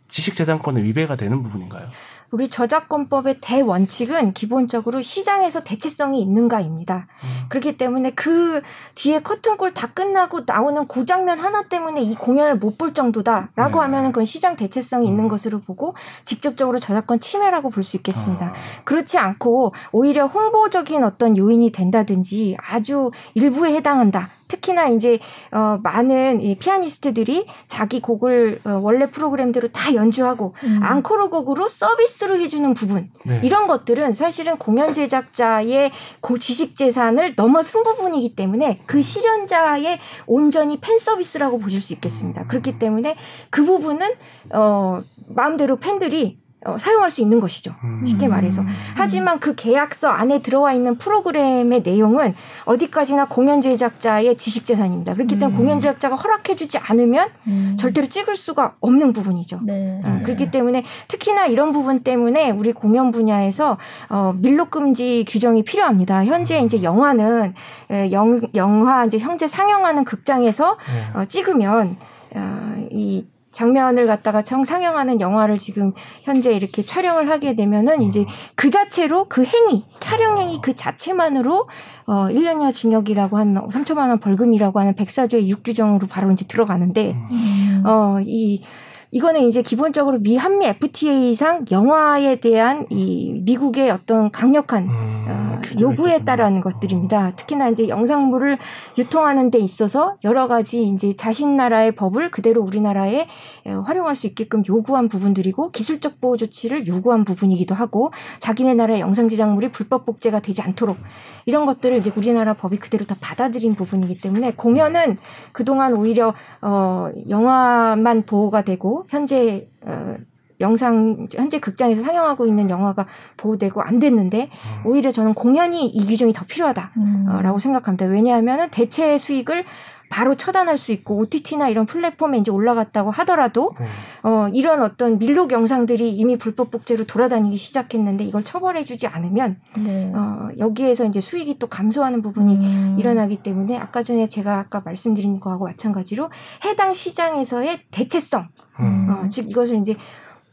지식재산권의 0.08 0.84
위배가 0.84 1.16
되는 1.16 1.44
부분인가요? 1.44 1.88
우리 2.30 2.50
저작권법의 2.50 3.38
대원칙은 3.40 4.34
기본적으로 4.34 5.02
시장에서 5.02 5.64
대체성이 5.64 6.22
있는가입니다. 6.22 7.08
그렇기 7.48 7.78
때문에 7.78 8.12
그 8.12 8.62
뒤에 8.96 9.22
커튼콜 9.22 9.74
다 9.74 9.88
끝나고 9.94 10.42
나오는 10.46 10.86
그 10.88 11.06
장면 11.06 11.40
하나 11.40 11.64
때문에 11.70 12.02
이 12.02 12.16
공연을 12.16 12.58
못 12.58 12.78
볼 12.78 12.94
정도다라고 12.94 13.72
네. 13.72 13.80
하면은 13.80 14.12
그건 14.12 14.26
시장 14.26 14.58
대체성이 14.58 15.08
있는 15.08 15.24
음. 15.24 15.30
것으로 15.30 15.60
보고 15.62 15.96
직접적으로 16.26 16.80
저작권 16.80 17.22
침해라고 17.22 17.70
볼 17.70 17.82
수 17.82 17.96
있겠습니다. 17.96 18.48
아, 18.48 18.54
그렇지 18.84 19.18
않고 19.18 19.74
오히려 19.94 20.26
홍보적인 20.26 21.06
어떤 21.06 21.38
요인이 21.38 21.72
된다든지 21.72 22.58
아주 22.60 23.10
일부에 23.36 23.74
해당한다. 23.74 24.30
특히나 24.48 24.88
이제 24.90 25.20
어 25.52 25.80
많은 25.84 26.42
이 26.42 26.58
피아니스트들이 26.58 27.48
자기 27.68 28.02
곡을 28.02 28.62
어, 28.66 28.80
원래 28.82 29.08
프로그램대로 29.08 29.70
다 29.70 29.94
연주하고 29.94 30.54
음. 30.64 30.80
앙코르 30.82 31.30
곡으로 31.30 31.68
서비스로 31.68 32.38
해주는 32.38 32.74
부분 32.74 33.10
네. 33.26 33.42
이런 33.44 33.68
것들은 33.68 34.14
사실은 34.14 34.58
공연 34.58 34.94
제작자의 34.94 35.92
고 36.22 36.38
지식 36.38 36.76
재산을 36.76 37.34
넘어선 37.36 37.84
부분이기 37.84 38.36
때문에 38.36 38.82
그 38.86 39.02
실현자의 39.02 40.00
온전히 40.26 40.80
팬 40.80 41.00
서비스라고 41.00 41.58
보실 41.58 41.82
수 41.82 41.94
있겠습니다. 41.94 42.46
그렇기 42.48 42.80
때문에 42.80 43.16
그 43.50 43.66
부분은 43.66 44.08
어 44.54 45.04
마음대로 45.28 45.78
팬들이 45.78 46.40
어, 46.66 46.78
사용할 46.78 47.12
수 47.12 47.22
있는 47.22 47.40
것이죠. 47.40 47.76
음. 47.84 48.04
쉽게 48.06 48.28
말해서. 48.28 48.64
하지만 48.96 49.40
그 49.40 49.54
계약서 49.54 50.10
안에 50.10 50.42
들어와 50.42 50.74
있는 50.74 50.98
프로그램의 50.98 51.84
내용은 51.84 52.34
어디까지나 52.66 53.28
공연 53.28 53.62
제작자의 53.62 54.38
지식 54.38 54.66
재산입니다. 54.66 55.14
그렇기 55.14 55.38
때문에 55.38 55.56
음. 55.56 55.58
공연 55.58 55.80
제작자가 55.80 56.16
허락해 56.16 56.56
주지 56.56 56.80
않으면 56.80 57.30
음. 57.46 57.78
절대로 57.80 58.08
찍을 58.08 58.36
수가 58.36 58.74
없는 58.80 59.14
부분이죠. 59.14 59.62
네. 59.64 60.02
어, 60.04 60.22
그렇기 60.24 60.50
때문에 60.50 60.84
특히나 61.08 61.46
이런 61.46 61.72
부분 61.72 62.02
때문에 62.02 62.50
우리 62.50 62.74
공연 62.74 63.12
분야에서 63.12 63.78
어, 64.10 64.34
밀록 64.36 64.72
금지 64.72 65.26
규정이 65.28 65.64
필요합니다. 65.64 66.26
현재 66.26 66.60
이제 66.60 66.82
영화는 66.82 67.54
에, 67.92 68.12
영, 68.12 68.42
영화 68.56 69.06
이제 69.06 69.20
현재 69.20 69.48
상영하는 69.48 70.06
극장에서 70.06 70.78
네. 71.14 71.20
어, 71.20 71.26
찍으면 71.26 71.98
어, 72.36 72.88
이 72.92 73.26
장면을 73.58 74.06
갖다가 74.06 74.44
청 74.44 74.64
상영하는 74.64 75.20
영화를 75.20 75.58
지금 75.58 75.94
현재 76.22 76.54
이렇게 76.54 76.84
촬영을 76.84 77.32
하게 77.32 77.56
되면은 77.56 78.04
이제 78.04 78.24
그 78.54 78.70
자체로 78.70 79.26
그 79.28 79.44
행위, 79.44 79.84
촬영 80.00 80.38
행위 80.38 80.60
그 80.62 80.76
자체만으로 80.76 81.68
어 82.06 82.28
1년 82.28 82.62
이하 82.62 82.72
징역이라고 82.72 83.36
한 83.36 83.56
3천만 83.56 84.10
원 84.10 84.20
벌금이라고 84.20 84.80
하는 84.80 84.94
백사조의 84.94 85.52
6규정으로 85.52 86.08
바로 86.08 86.32
이제 86.32 86.46
들어가는데 86.48 87.14
음. 87.14 87.84
어, 87.84 88.20
이, 88.22 88.62
이거는 89.10 89.48
이제 89.48 89.64
기본적으로 89.64 90.20
미 90.20 90.38
한미 90.38 90.68
FTA상 90.68 91.66
영화에 91.72 92.40
대한 92.40 92.86
이 92.92 93.42
미국의 93.44 93.90
어떤 93.90 94.30
강력한 94.30 94.84
음, 94.84 95.26
어, 95.28 95.47
요구에. 95.80 96.18
따른 96.28 96.60
것들입니다. 96.60 97.34
특히나 97.36 97.70
이제 97.70 97.88
영상물을 97.88 98.58
유통하는 98.98 99.50
데 99.50 99.60
있어서 99.60 100.16
여러 100.26 100.48
가지 100.48 100.84
이제 100.84 101.16
자신 101.16 101.56
나라의 101.56 101.94
법을 101.94 102.32
그대로 102.32 102.62
우리나라에 102.62 103.28
어, 103.66 103.84
활용할 103.86 104.16
수 104.16 104.28
있게끔 104.28 104.64
요구한 104.68 105.08
부분들이고 105.08 105.72
기술적 105.72 106.20
보호 106.20 106.36
조치를 106.36 106.88
요구한 106.88 107.24
부분이기도 107.24 107.76
하고 107.76 108.12
자기네 108.40 108.74
나라의 108.74 109.00
영상 109.00 109.30
제작물이 109.30 109.72
불법 109.72 110.06
복제가 110.06 110.42
되지 110.42 110.62
않도록 110.62 110.98
이런 111.46 111.66
것들을 111.66 111.98
이제 111.98 112.12
우리나라 112.16 112.54
법이 112.54 112.78
그대로 112.78 113.06
다 113.06 113.16
받아들인 113.22 113.76
부분이기 113.76 114.20
때문에 114.20 114.54
공연은 114.54 115.18
그동안 115.54 115.94
오히려 115.94 116.34
어 116.62 117.10
영화만 117.30 118.26
보호가 118.26 118.64
되고 118.64 119.06
현재 119.10 119.70
어 119.86 120.16
영상 120.60 121.28
현재 121.32 121.60
극장에서 121.60 122.04
상영하고 122.04 122.46
있는 122.46 122.70
영화가 122.70 123.06
보호되고 123.38 123.82
안 123.82 124.00
됐는데 124.00 124.50
오히려 124.86 125.12
저는 125.12 125.34
공연이 125.34 125.86
이 125.88 126.06
규정이 126.06 126.34
더 126.34 126.46
필요하다라고 126.46 127.56
음. 127.56 127.60
생각합니다. 127.60 128.06
왜냐하면 128.06 128.70
대체 128.72 129.18
수익을 129.18 129.66
바로 130.10 130.36
처단할 130.36 130.78
수 130.78 130.92
있고 130.94 131.18
OTT나 131.18 131.70
이런 131.70 131.86
플랫폼에 131.86 132.38
이제 132.38 132.52
올라갔다고 132.52 133.12
하더라도 133.12 133.74
네. 133.80 133.88
어 134.24 134.48
이런 134.54 134.82
어떤 134.82 135.20
밀록 135.20 135.52
영상들이 135.52 136.12
이미 136.12 136.38
불법 136.38 136.72
복제로 136.72 137.06
돌아다니기 137.06 137.58
시작했는데 137.58 138.24
이걸 138.24 138.44
처벌해주지 138.44 139.08
않으면 139.08 139.58
네. 139.78 140.12
어 140.16 140.50
여기에서 140.58 141.06
이제 141.06 141.20
수익이 141.20 141.60
또 141.60 141.68
감소하는 141.68 142.22
부분이 142.22 142.56
음. 142.56 142.96
일어나기 142.98 143.44
때문에 143.44 143.78
아까 143.78 144.04
전에 144.04 144.28
제가 144.28 144.60
아까 144.60 144.82
말씀드린 144.84 145.40
거하고 145.40 145.66
마찬가지로 145.66 146.30
해당 146.66 146.94
시장에서의 146.94 147.80
대체성, 147.92 148.48
음. 148.80 149.10
어, 149.10 149.30
즉 149.30 149.50
이것을 149.50 149.78
이제 149.80 149.96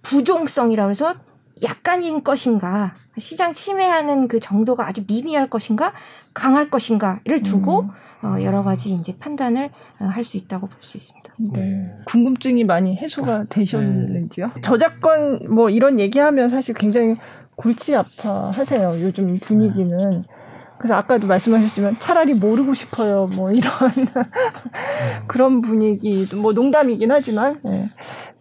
부종성이라고 0.05 0.91
해서 0.91 1.15
약간인 1.63 2.23
것인가, 2.23 2.95
시장 3.19 3.53
침해하는 3.53 4.29
그 4.29 4.39
정도가 4.41 4.87
아주 4.87 5.05
미미할 5.07 5.49
것인가, 5.49 5.93
강할 6.33 6.71
것인가를 6.71 7.43
두고 7.43 7.83
음. 7.83 7.91
어, 8.25 8.43
여러 8.43 8.63
가지 8.63 8.93
이제 8.95 9.15
판단을 9.19 9.71
어, 10.01 10.05
할수 10.07 10.37
있다고 10.37 10.67
볼 10.67 10.77
수 10.81 10.97
있습니다. 10.97 11.33
네. 11.53 11.91
궁금증이 12.07 12.65
많이 12.65 12.97
해소가 12.97 13.45
되셨는지요? 13.49 14.53
저작권 14.63 15.53
뭐 15.53 15.69
이런 15.69 15.99
얘기하면 15.99 16.49
사실 16.49 16.75
굉장히 16.75 17.17
골치 17.57 17.95
아파하세요. 17.95 18.93
요즘 19.01 19.39
분위기는. 19.39 20.25
그래서 20.79 20.95
아까도 20.95 21.27
말씀하셨지만 21.27 21.99
차라리 21.99 22.35
모르고 22.35 22.75
싶어요. 22.75 23.27
뭐 23.29 23.51
이런 23.53 23.73
그런 25.27 25.63
분위기, 25.63 26.29
뭐 26.35 26.53
농담이긴 26.53 27.11
하지만. 27.11 27.59
예. 27.67 27.91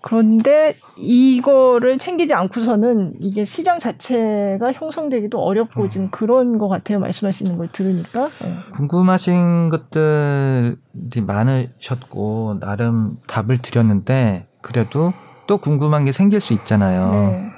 그런데 0.03 0.75
이거를 0.97 1.97
챙기지 1.97 2.33
않고서는 2.33 3.13
이게 3.19 3.45
시장 3.45 3.79
자체가 3.79 4.73
형성되기도 4.73 5.39
어렵고 5.41 5.87
지금 5.89 6.11
그런 6.11 6.57
것 6.57 6.67
같아요. 6.67 6.99
말씀하시는 6.99 7.57
걸 7.57 7.69
들으니까. 7.71 8.25
예. 8.43 8.71
궁금하신 8.73 9.69
것들이 9.69 11.21
많으셨고 11.25 12.57
나름 12.59 13.17
답을 13.27 13.59
드렸는데 13.61 14.47
그래도 14.61 15.13
또 15.47 15.57
궁금한 15.57 16.03
게 16.05 16.11
생길 16.11 16.39
수 16.41 16.53
있잖아요. 16.53 17.11
네. 17.11 17.49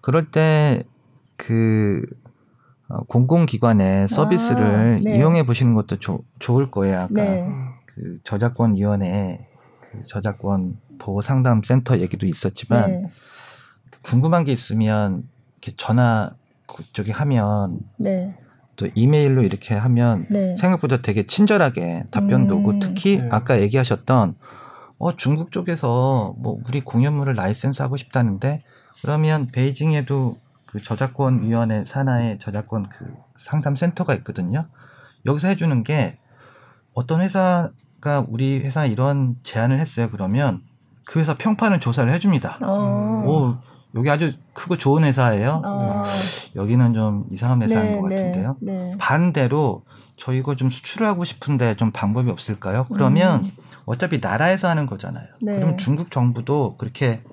그럴 0.00 0.30
때 0.30 0.84
그 1.42 2.02
공공기관의 3.08 4.08
서비스를 4.08 4.64
아, 4.64 4.82
네. 5.02 5.16
이용해 5.16 5.46
보시는 5.46 5.74
것도 5.74 5.96
조- 5.98 6.22
좋을 6.38 6.70
거예요. 6.70 6.98
아까 7.00 7.08
네. 7.14 7.48
그 7.86 8.16
저작권 8.24 8.74
위원회 8.74 9.46
그 9.80 10.02
저작권 10.06 10.76
보호 11.00 11.20
상담 11.22 11.62
센터 11.64 11.98
얘기도 11.98 12.26
있었지만 12.26 12.90
네. 12.90 13.10
궁금한 14.02 14.44
게 14.44 14.52
있으면 14.52 15.24
이렇게 15.56 15.76
전화 15.76 16.30
그쪽에 16.66 17.10
하면 17.10 17.80
네. 17.96 18.36
또 18.76 18.88
이메일로 18.94 19.42
이렇게 19.42 19.74
하면 19.74 20.26
네. 20.30 20.56
생각보다 20.56 21.02
되게 21.02 21.26
친절하게 21.26 22.04
답변도 22.10 22.54
음. 22.54 22.60
오고 22.60 22.78
특히 22.78 23.18
네. 23.18 23.28
아까 23.30 23.60
얘기하셨던 23.60 24.36
어 24.98 25.16
중국 25.16 25.50
쪽에서 25.50 26.34
뭐 26.38 26.58
우리 26.68 26.80
공연물을 26.80 27.34
라이센스 27.34 27.82
하고 27.82 27.96
싶다는데 27.96 28.62
그러면 29.02 29.48
베이징에도 29.48 30.36
그 30.66 30.82
저작권 30.82 31.42
위원회 31.42 31.84
산하의 31.84 32.38
저작권 32.38 32.88
그 32.88 33.12
상담 33.36 33.76
센터가 33.76 34.14
있거든요. 34.16 34.68
여기서 35.26 35.48
해주는 35.48 35.82
게 35.82 36.18
어떤 36.94 37.20
회사가 37.20 38.24
우리 38.28 38.60
회사 38.60 38.86
이런 38.86 39.36
제안을 39.42 39.78
했어요. 39.78 40.10
그러면 40.10 40.62
그 41.10 41.18
회사 41.18 41.34
평판을 41.34 41.80
조사를 41.80 42.12
해줍니다. 42.14 42.58
어. 42.62 43.24
오 43.26 43.56
여기 43.96 44.08
아주 44.08 44.32
크고 44.52 44.76
좋은 44.78 45.02
회사예요. 45.02 45.60
어. 45.64 46.04
여기는 46.54 46.94
좀 46.94 47.24
이상한 47.32 47.60
회사인 47.62 48.00
것 48.00 48.08
같은데요. 48.08 48.56
네. 48.60 48.94
반대로 48.96 49.82
저 50.16 50.32
이거 50.32 50.54
좀 50.54 50.70
수출하고 50.70 51.24
싶은데 51.24 51.74
좀 51.74 51.90
방법이 51.90 52.30
없을까요? 52.30 52.86
그러면 52.94 53.46
음. 53.46 53.50
어차피 53.86 54.20
나라에서 54.20 54.68
하는 54.68 54.86
거잖아요. 54.86 55.26
네. 55.42 55.56
그럼 55.56 55.76
중국 55.78 56.12
정부도 56.12 56.76
그렇게 56.78 57.24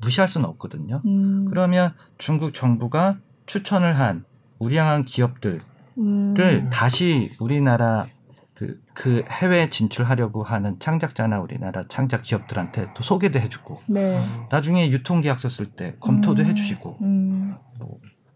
무시할 0.00 0.28
수는 0.28 0.48
없거든요. 0.48 1.00
음. 1.06 1.46
그러면 1.48 1.92
중국 2.18 2.54
정부가 2.54 3.18
추천을 3.46 3.96
한 3.96 4.24
우량한 4.58 5.04
기업들을 5.04 5.60
음. 5.98 6.70
다시 6.72 7.30
우리나라 7.38 8.04
그, 8.56 8.80
그 8.94 9.22
해외 9.28 9.68
진출하려고 9.68 10.42
하는 10.42 10.78
창작자나 10.78 11.40
우리나라 11.40 11.84
창작 11.88 12.22
기업들한테 12.22 12.88
또 12.94 13.02
소개도 13.02 13.38
해주고 13.38 13.82
네. 13.88 14.26
나중에 14.50 14.90
유통계약서 14.90 15.50
쓸 15.50 15.66
때 15.66 15.94
검토도 16.00 16.42
음. 16.42 16.46
해주시고 16.48 16.96
음. 17.02 17.56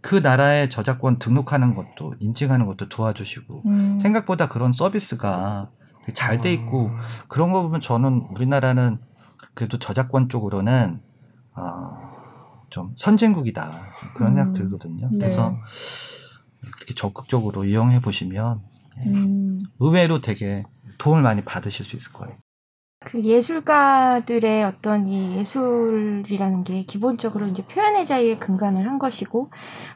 그 0.03 0.17
나라의 0.17 0.69
저작권 0.69 1.19
등록하는 1.19 1.75
것도 1.75 2.15
인증하는 2.21 2.67
것도 2.67 2.91
도와주시고 2.91 3.63
음. 3.65 3.99
생각보다 4.01 4.49
그런 4.49 4.73
서비스가 4.73 5.71
잘 6.13 6.41
돼 6.43 6.53
있고 6.53 6.91
그런 7.29 7.51
거 7.51 7.63
보면 7.63 7.81
저는 7.81 8.27
우리나라는 8.31 8.99
그래도 9.55 9.79
저작권 9.79 10.29
쪽으로는 10.29 11.01
어, 11.55 12.13
좀 12.69 12.93
선진국이다 12.97 13.81
그런 14.15 14.33
음. 14.33 14.37
생각 14.37 14.53
들거든요. 14.53 15.09
네. 15.13 15.19
그래서 15.19 15.57
그렇게 16.75 16.95
적극적으로 16.95 17.65
이용해 17.65 18.01
보시면 18.01 18.70
음. 19.07 19.63
의외로 19.79 20.21
되게 20.21 20.65
도움을 20.99 21.23
많이 21.23 21.43
받으실 21.43 21.85
수 21.85 21.97
있을 21.97 22.13
거예요. 22.13 22.35
그 23.03 23.23
예술가들의 23.25 24.63
어떤 24.65 25.09
이 25.09 25.39
예술이라는 25.39 26.65
게 26.65 26.85
기본적으로 26.85 27.47
이제 27.47 27.65
표현의 27.65 28.05
자유에 28.05 28.37
근간을 28.39 28.87
한 28.87 28.99
것이고 28.99 29.49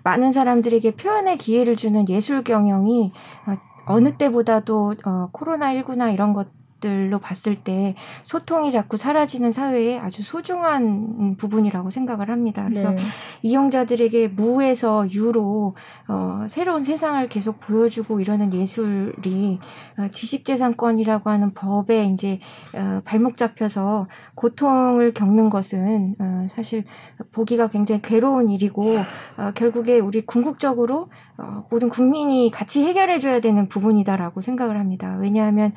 많은 0.05 0.33
사람들에게 0.33 0.97
표현의 0.97 1.37
기회를 1.37 1.77
주는 1.77 2.09
예술 2.09 2.43
경영이 2.43 3.13
어, 3.47 3.57
어느 3.87 4.17
때보다도 4.17 4.95
어, 5.05 5.29
코로나 5.33 5.75
19나 5.75 6.15
이런 6.15 6.33
것 6.33 6.49
들로 6.85 7.19
봤을 7.19 7.57
때 7.57 7.95
소통이 8.25 8.71
자꾸 8.71 8.99
사라지는 8.99 9.53
사회에 9.53 9.99
아주 9.99 10.23
소중한 10.23 11.35
부분이라고 11.39 11.89
생각을 11.89 12.29
합니다. 12.29 12.65
그래서 12.69 12.91
네. 12.91 12.99
이용자들에게 13.41 14.29
무에서 14.29 15.11
유로 15.11 15.77
어, 16.09 16.47
새로운 16.51 16.85
세상을 16.85 17.27
계속 17.31 17.59
보여주고 17.61 18.21
이러는 18.21 18.53
예술이 18.53 19.61
어, 19.99 20.09
지식재산권이라고 20.13 21.31
하는 21.31 21.55
법에 21.55 22.05
이제 22.05 22.39
어, 22.75 23.01
발목 23.07 23.39
잡혀서 23.39 24.09
고통을 24.35 25.15
겪는 25.15 25.49
것은 25.49 26.17
어, 26.19 26.47
사실 26.51 26.85
보기가 27.33 27.69
굉장히 27.69 28.03
괴로운 28.03 28.51
일이고 28.51 28.99
어, 29.39 29.53
결국에 29.55 30.01
우리 30.01 30.21
궁극적으로 30.21 31.09
어, 31.39 31.65
모든 31.71 31.89
국민이 31.89 32.51
같이 32.51 32.85
해결해줘야 32.85 33.41
되는 33.41 33.69
부분이다라고 33.69 34.43
생각을 34.43 34.79
합니다. 34.79 35.17
왜냐하면 35.19 35.73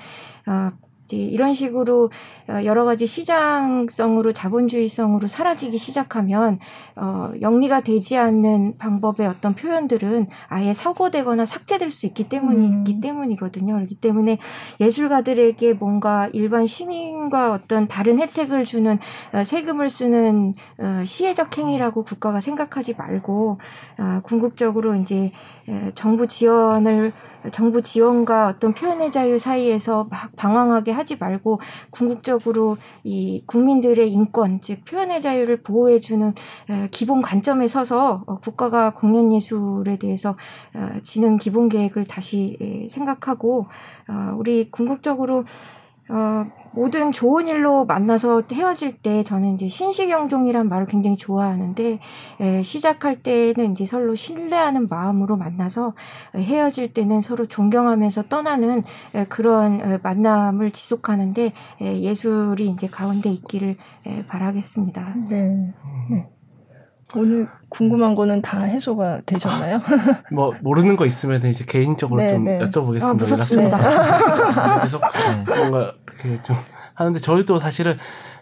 어, 0.46 0.72
이제 1.08 1.16
이런 1.18 1.54
식으로 1.54 2.12
어, 2.50 2.64
여러 2.66 2.84
가지 2.84 3.08
시장성으로 3.08 4.34
자본주의성으로 4.34 5.28
사라지기 5.28 5.78
시작하면 5.78 6.60
어, 6.96 7.32
영리가 7.40 7.82
되지 7.82 8.18
않는 8.18 8.78
방법의 8.78 9.28
어떤 9.28 9.56
표현들은 9.56 10.28
아예 10.50 10.74
사고되거나 10.74 11.46
삭제될 11.46 11.92
수 11.92 12.06
있기 12.08 12.28
때문이기 12.28 12.96
음. 12.96 13.02
때문이거든요. 13.02 13.74
그렇기 13.76 13.96
때문에 13.96 14.38
예술가들에게 14.82 15.74
뭔가 15.74 16.30
일반 16.34 16.68
시민과 16.68 17.54
어떤 17.54 17.88
다른 17.88 18.20
혜택을 18.20 18.66
주는 18.66 19.00
어, 19.34 19.44
세금을 19.44 19.90
쓰는 19.90 20.56
어, 20.80 21.06
시혜적 21.06 21.58
행위라고 21.58 22.04
국가가 22.04 22.42
생각하지 22.42 22.96
말고 22.98 23.60
어, 24.00 24.20
궁극적으로 24.24 24.96
이제 24.96 25.16
에, 25.18 25.32
정부 25.96 26.28
지원을 26.28 27.12
정부 27.52 27.82
지원과 27.82 28.48
어떤 28.48 28.74
표현의 28.74 29.12
자유 29.12 29.40
사이에서 29.40 30.08
막 30.10 30.36
방황하게 30.36 30.92
하지 30.92 31.18
말고 31.18 31.60
궁극적으로 31.90 32.78
이 33.04 33.44
국민들의 33.46 34.12
인권 34.12 34.60
즉 34.62 34.84
표현의 34.86 35.22
자유를 35.22 35.62
보호해 35.62 36.00
주는 36.00 36.34
에, 36.70 36.88
기본 36.92 37.22
관점에 37.22 37.68
서서 37.68 38.24
어, 38.28 38.38
국가가 38.40 38.92
공연 38.92 39.32
예술에 39.34 39.98
대해서 39.98 40.36
어, 40.74 41.00
지능 41.04 41.38
기본 41.38 41.70
계획을 41.70 42.06
다시 42.06 42.58
에, 42.62 42.88
생각하고 42.90 43.68
어, 44.08 44.36
우리 44.38 44.70
궁극적으로 44.72 45.46
어, 46.10 46.46
모든 46.78 47.12
좋은 47.12 47.48
일로 47.48 47.86
만나서 47.86 48.44
헤어질 48.54 48.98
때 48.98 49.24
저는 49.24 49.56
이제 49.56 49.68
신식영종이란 49.68 50.70
말을 50.70 50.86
굉장히 50.86 51.18
좋아하는데 51.18 52.00
에, 52.40 52.62
시작할 52.62 53.24
때는 53.24 53.72
이제 53.72 53.88
서로 53.88 54.14
신뢰하는 54.14 54.86
마음으로 54.88 55.38
만나서 55.38 55.96
에, 56.36 56.40
헤어질 56.44 56.94
때는 56.94 57.22
서로 57.22 57.48
존경하면서 57.48 58.28
떠나는 58.28 58.84
에, 59.16 59.26
그런 59.26 59.82
에, 59.82 59.98
만남을 60.04 60.70
지속하는데 60.70 61.54
에, 61.82 62.02
예술이 62.02 62.68
이제 62.68 62.86
가운데 62.86 63.32
있기를 63.32 63.78
에, 64.06 64.26
바라겠습니다. 64.28 65.16
네. 65.30 65.74
네. 66.12 66.28
오늘 67.16 67.48
궁금한 67.70 68.16
거는 68.16 68.42
다 68.42 68.62
해소가 68.62 69.22
되셨나요? 69.26 69.82
뭐 70.32 70.54
모르는 70.62 70.96
거 70.96 71.06
있으면 71.06 71.44
이제 71.46 71.66
개인적으로 71.66 72.22
네, 72.22 72.34
좀 72.34 72.44
네. 72.44 72.60
여쭤보겠습니다. 72.60 73.04
아, 73.04 73.14
무섭습니다. 73.14 73.78
계속 74.84 75.02
네. 75.02 75.56
뭔가 75.56 75.94
이렇게 76.24 76.42
좀 76.44 76.56
하는데 76.94 77.20
저희도 77.20 77.60
사실은 77.60 77.98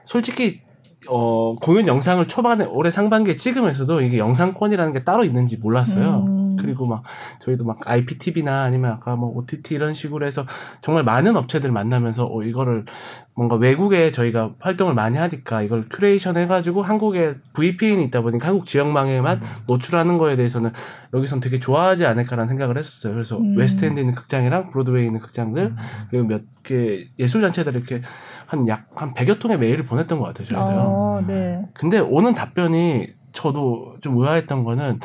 솔직히 0.05 0.61
어 1.07 1.55
공연 1.55 1.88
영상을 1.88 2.26
초반에 2.28 2.65
올해 2.65 2.89
상반기에 2.89 3.36
찍으면서도 3.36 4.01
이게 4.01 4.17
영상권이라는 4.17 4.93
게 4.93 5.03
따로 5.03 5.23
있는지 5.23 5.57
몰랐어요. 5.57 6.26
음. 6.28 6.45
그리고 6.58 6.86
막 6.86 7.03
저희도 7.41 7.66
막 7.66 7.80
IPTV나 7.86 8.64
아니면 8.64 8.91
아까 8.91 9.16
뭐 9.16 9.32
OTT 9.36 9.76
이런 9.76 9.93
식으로 9.93 10.26
해서 10.26 10.45
정말 10.82 11.03
많은 11.03 11.36
업체들 11.36 11.72
만나면서 11.72 12.26
어 12.26 12.43
이거를 12.43 12.86
뭔가 13.34 13.56
외국에 13.56 14.12
저희가 14.12 14.53
활동을 14.60 14.93
많이 14.93 15.18
하니까 15.18 15.62
이걸 15.62 15.88
큐레이션 15.89 16.38
해가지고 16.38 16.82
한국에 16.82 17.36
VPN이 17.53 18.06
있다 18.06 18.22
보니까 18.22 18.47
한국 18.47 18.66
지역망에만 18.66 19.41
노출하는 19.68 20.18
거에 20.18 20.36
대해서는 20.38 20.72
여기선 21.14 21.41
되게 21.41 21.60
좋아하지 21.60 22.06
않을까라는 22.06 22.47
생각을 22.47 22.78
했었어요. 22.78 23.14
그래서 23.14 23.38
음. 23.38 23.58
웨스트엔드 23.58 23.99
있는 23.99 24.16
극장이랑 24.16 24.70
브로드웨이 24.70 25.06
있는 25.06 25.20
극장들 25.20 25.76
그리고 26.10 26.28
몇 26.28 26.41
개 26.66 27.08
예술 27.20 27.41
단체들 27.41 27.76
이렇게 27.76 28.01
한 28.47 28.68
약한 28.68 29.14
100여 29.14 29.39
통의 29.39 29.58
메일을 29.60 29.86
보냈던 29.86 30.20
것 30.20 30.26
같아요. 30.26 30.45
저희도요. 30.47 30.80
어, 30.80 31.24
네. 31.26 31.62
근데 31.74 31.99
오는 31.99 32.34
답변이 32.34 33.08
저도 33.32 33.97
좀 34.01 34.18
의아했던 34.18 34.64
거는 34.64 34.99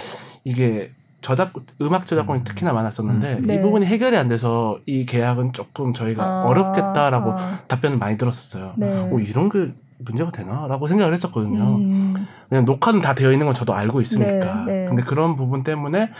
이게 0.44 0.92
저작 1.20 1.52
음악 1.82 2.06
저작권이 2.06 2.44
특히나 2.44 2.72
많았었는데 2.72 3.34
음. 3.38 3.46
네. 3.46 3.56
이 3.56 3.60
부분이 3.60 3.86
해결이 3.86 4.16
안 4.16 4.28
돼서 4.28 4.78
이 4.86 5.04
계약은 5.06 5.52
조금 5.52 5.92
저희가 5.92 6.24
아, 6.24 6.42
어렵겠다라고 6.46 7.32
아, 7.32 7.58
답변을 7.68 7.98
많이 7.98 8.16
들었었어요. 8.16 8.74
네. 8.76 8.86
어, 8.86 9.18
이런 9.18 9.48
게 9.48 9.72
문제가 9.98 10.30
되나라고 10.30 10.88
생각을 10.88 11.12
했었거든요. 11.12 11.76
음, 11.76 12.26
왜냐면 12.48 12.64
녹화는 12.64 13.02
다 13.02 13.14
되어 13.14 13.32
있는 13.32 13.46
건 13.46 13.54
저도 13.54 13.74
알고 13.74 14.00
있으니까. 14.00 14.64
네, 14.64 14.72
네. 14.72 14.86
근데 14.86 15.02
그런 15.02 15.36
부분 15.36 15.62
때문에 15.62 16.10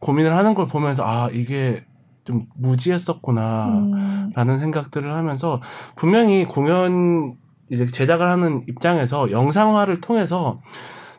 고민을 0.00 0.36
하는 0.36 0.54
걸 0.54 0.66
보면서 0.66 1.04
아 1.06 1.28
이게 1.32 1.84
좀 2.24 2.46
무지했었구나. 2.56 3.66
음, 3.66 4.32
라는 4.34 4.58
생각들을 4.58 5.14
하면서 5.14 5.60
분명히 5.94 6.46
공연 6.46 7.36
이제 7.70 7.86
제작을 7.86 8.26
하는 8.26 8.62
입장에서 8.68 9.30
영상화를 9.30 10.00
통해서 10.00 10.60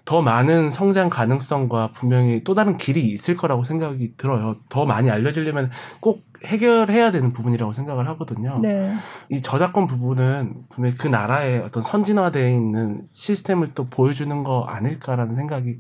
더 0.06 0.22
많은 0.22 0.70
성장 0.70 1.10
가능성과 1.10 1.92
분명히 1.94 2.44
또 2.44 2.56
다른 2.56 2.78
길이 2.78 3.02
있을 3.12 3.38
거라고 3.38 3.64
생각이 3.64 4.16
들어요. 4.18 4.58
더 4.70 4.86
많이 4.86 5.10
알려지려면 5.10 5.72
꼭 6.02 6.24
해결해야 6.46 7.12
되는 7.12 7.32
부분이라고 7.32 7.72
생각을 7.72 8.08
하거든요. 8.10 8.60
네. 8.62 8.94
이 9.30 9.42
저작권 9.42 9.88
부분은 9.88 10.56
분명히 10.70 10.98
그 10.98 11.08
나라의 11.08 11.60
어떤 11.60 11.82
선진화되어 11.84 12.50
있는 12.50 13.02
시스템을 13.06 13.72
또 13.76 13.86
보여주는 13.86 14.44
거 14.44 14.66
아닐까라는 14.66 15.36
생각이 15.36 15.78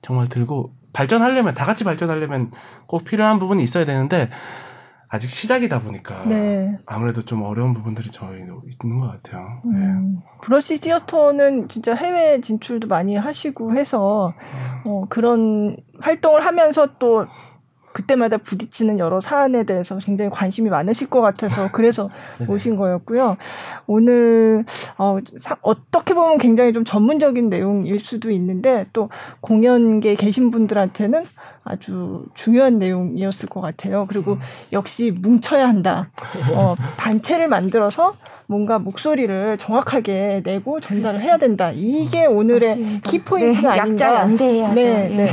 정말 0.00 0.28
들고 0.28 0.72
발전하려면 0.94 1.54
다 1.54 1.66
같이 1.66 1.84
발전하려면 1.84 2.50
꼭 2.86 3.04
필요한 3.04 3.38
부분이 3.38 3.62
있어야 3.62 3.84
되는데 3.84 4.30
아직 5.12 5.28
시작이다 5.28 5.80
보니까 5.80 6.24
네. 6.28 6.78
아무래도 6.86 7.22
좀 7.22 7.42
어려운 7.42 7.74
부분들이 7.74 8.12
저희도 8.12 8.62
있는 8.84 9.00
것 9.00 9.08
같아요. 9.10 9.60
네. 9.64 9.78
음, 9.78 10.20
브러시 10.40 10.76
시어터는 10.76 11.68
진짜 11.68 11.94
해외 11.94 12.40
진출도 12.40 12.86
많이 12.86 13.16
하시고 13.16 13.74
해서 13.74 14.32
어, 14.86 15.06
그런 15.08 15.76
활동을 16.00 16.46
하면서 16.46 16.90
또 17.00 17.26
그때마다 17.92 18.36
부딪히는 18.38 18.98
여러 18.98 19.20
사안에 19.20 19.64
대해서 19.64 19.98
굉장히 19.98 20.30
관심이 20.30 20.70
많으실 20.70 21.10
것 21.10 21.20
같아서 21.20 21.70
그래서 21.72 22.08
네네. 22.38 22.50
모신 22.50 22.76
거였고요. 22.76 23.36
오늘 23.86 24.64
어, 24.96 25.18
사- 25.38 25.56
어떻게 25.62 26.14
보면 26.14 26.38
굉장히 26.38 26.72
좀 26.72 26.84
전문적인 26.84 27.48
내용일 27.50 27.98
수도 28.00 28.30
있는데 28.30 28.86
또 28.92 29.08
공연계에 29.40 30.14
계신 30.14 30.50
분들한테는 30.50 31.24
아주 31.64 32.26
중요한 32.34 32.78
내용이었을 32.78 33.48
것 33.48 33.60
같아요. 33.60 34.06
그리고 34.08 34.38
역시 34.72 35.10
뭉쳐야 35.10 35.68
한다. 35.68 36.10
어, 36.54 36.74
단체를 36.96 37.48
만들어서 37.48 38.14
뭔가 38.50 38.80
목소리를 38.80 39.58
정확하게 39.58 40.42
내고 40.44 40.80
전달을 40.80 41.20
해야 41.20 41.36
된다. 41.36 41.70
이게 41.72 42.26
오늘의 42.26 42.68
맞습니다. 42.68 43.08
키포인트가 43.08 43.74
네, 43.74 43.80
아닌가. 43.80 44.06
약자 44.06 44.22
연대해야죠. 44.22 44.74
네, 44.74 45.08
예. 45.12 45.16
네. 45.16 45.32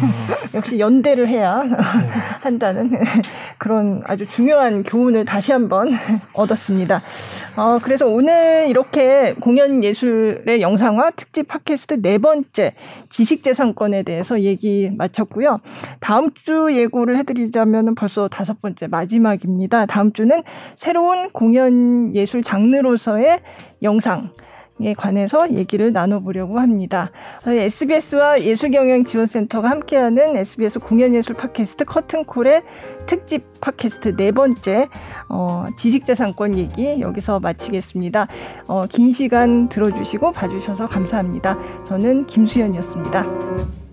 역시 0.53 0.77
연대를 0.77 1.27
해야 1.27 1.63
한다는 2.41 2.91
그런 3.57 4.01
아주 4.05 4.27
중요한 4.27 4.83
교훈을 4.83 5.25
다시 5.25 5.51
한번 5.51 5.93
얻었습니다. 6.33 7.01
어, 7.55 7.79
그래서 7.81 8.05
오늘 8.05 8.67
이렇게 8.69 9.33
공연 9.41 9.83
예술의 9.83 10.61
영상화 10.61 11.09
특집 11.09 11.47
팟캐스트 11.47 12.03
네 12.03 12.19
번째 12.19 12.75
지식재산권에 13.09 14.03
대해서 14.03 14.41
얘기 14.41 14.91
마쳤고요. 14.95 15.59
다음 15.99 16.35
주 16.35 16.69
예고를 16.71 17.17
해드리자면 17.17 17.95
벌써 17.95 18.27
다섯 18.27 18.61
번째 18.61 18.85
마지막입니다. 18.85 19.87
다음 19.87 20.13
주는 20.13 20.43
새로운 20.75 21.31
공연 21.31 22.13
예술 22.13 22.43
장르로 22.43 22.95
서의 23.07 23.39
영상 23.83 24.31
에 24.79 24.93
관해서 24.93 25.51
얘기를 25.53 25.91
나눠보려고 25.91 26.59
합니다. 26.59 27.09
SBS와 27.47 28.41
예술경영지원센터가 28.41 29.71
함께하는 29.71 30.37
SBS 30.37 30.77
공연예술 30.77 31.35
팟캐스트 31.35 31.85
커튼콜의 31.85 32.61
특집 33.07 33.43
팟캐스트 33.59 34.17
네 34.17 34.31
번째 34.31 34.87
어, 35.29 35.65
지식재산권 35.77 36.59
얘기 36.59 37.01
여기서 37.01 37.39
마치겠습니다. 37.39 38.27
어, 38.67 38.85
긴 38.85 39.11
시간 39.11 39.67
들어주시고 39.67 40.33
봐주셔서 40.33 40.87
감사합니다. 40.87 41.57
저는 41.85 42.27
김수현이었습니다. 42.27 43.86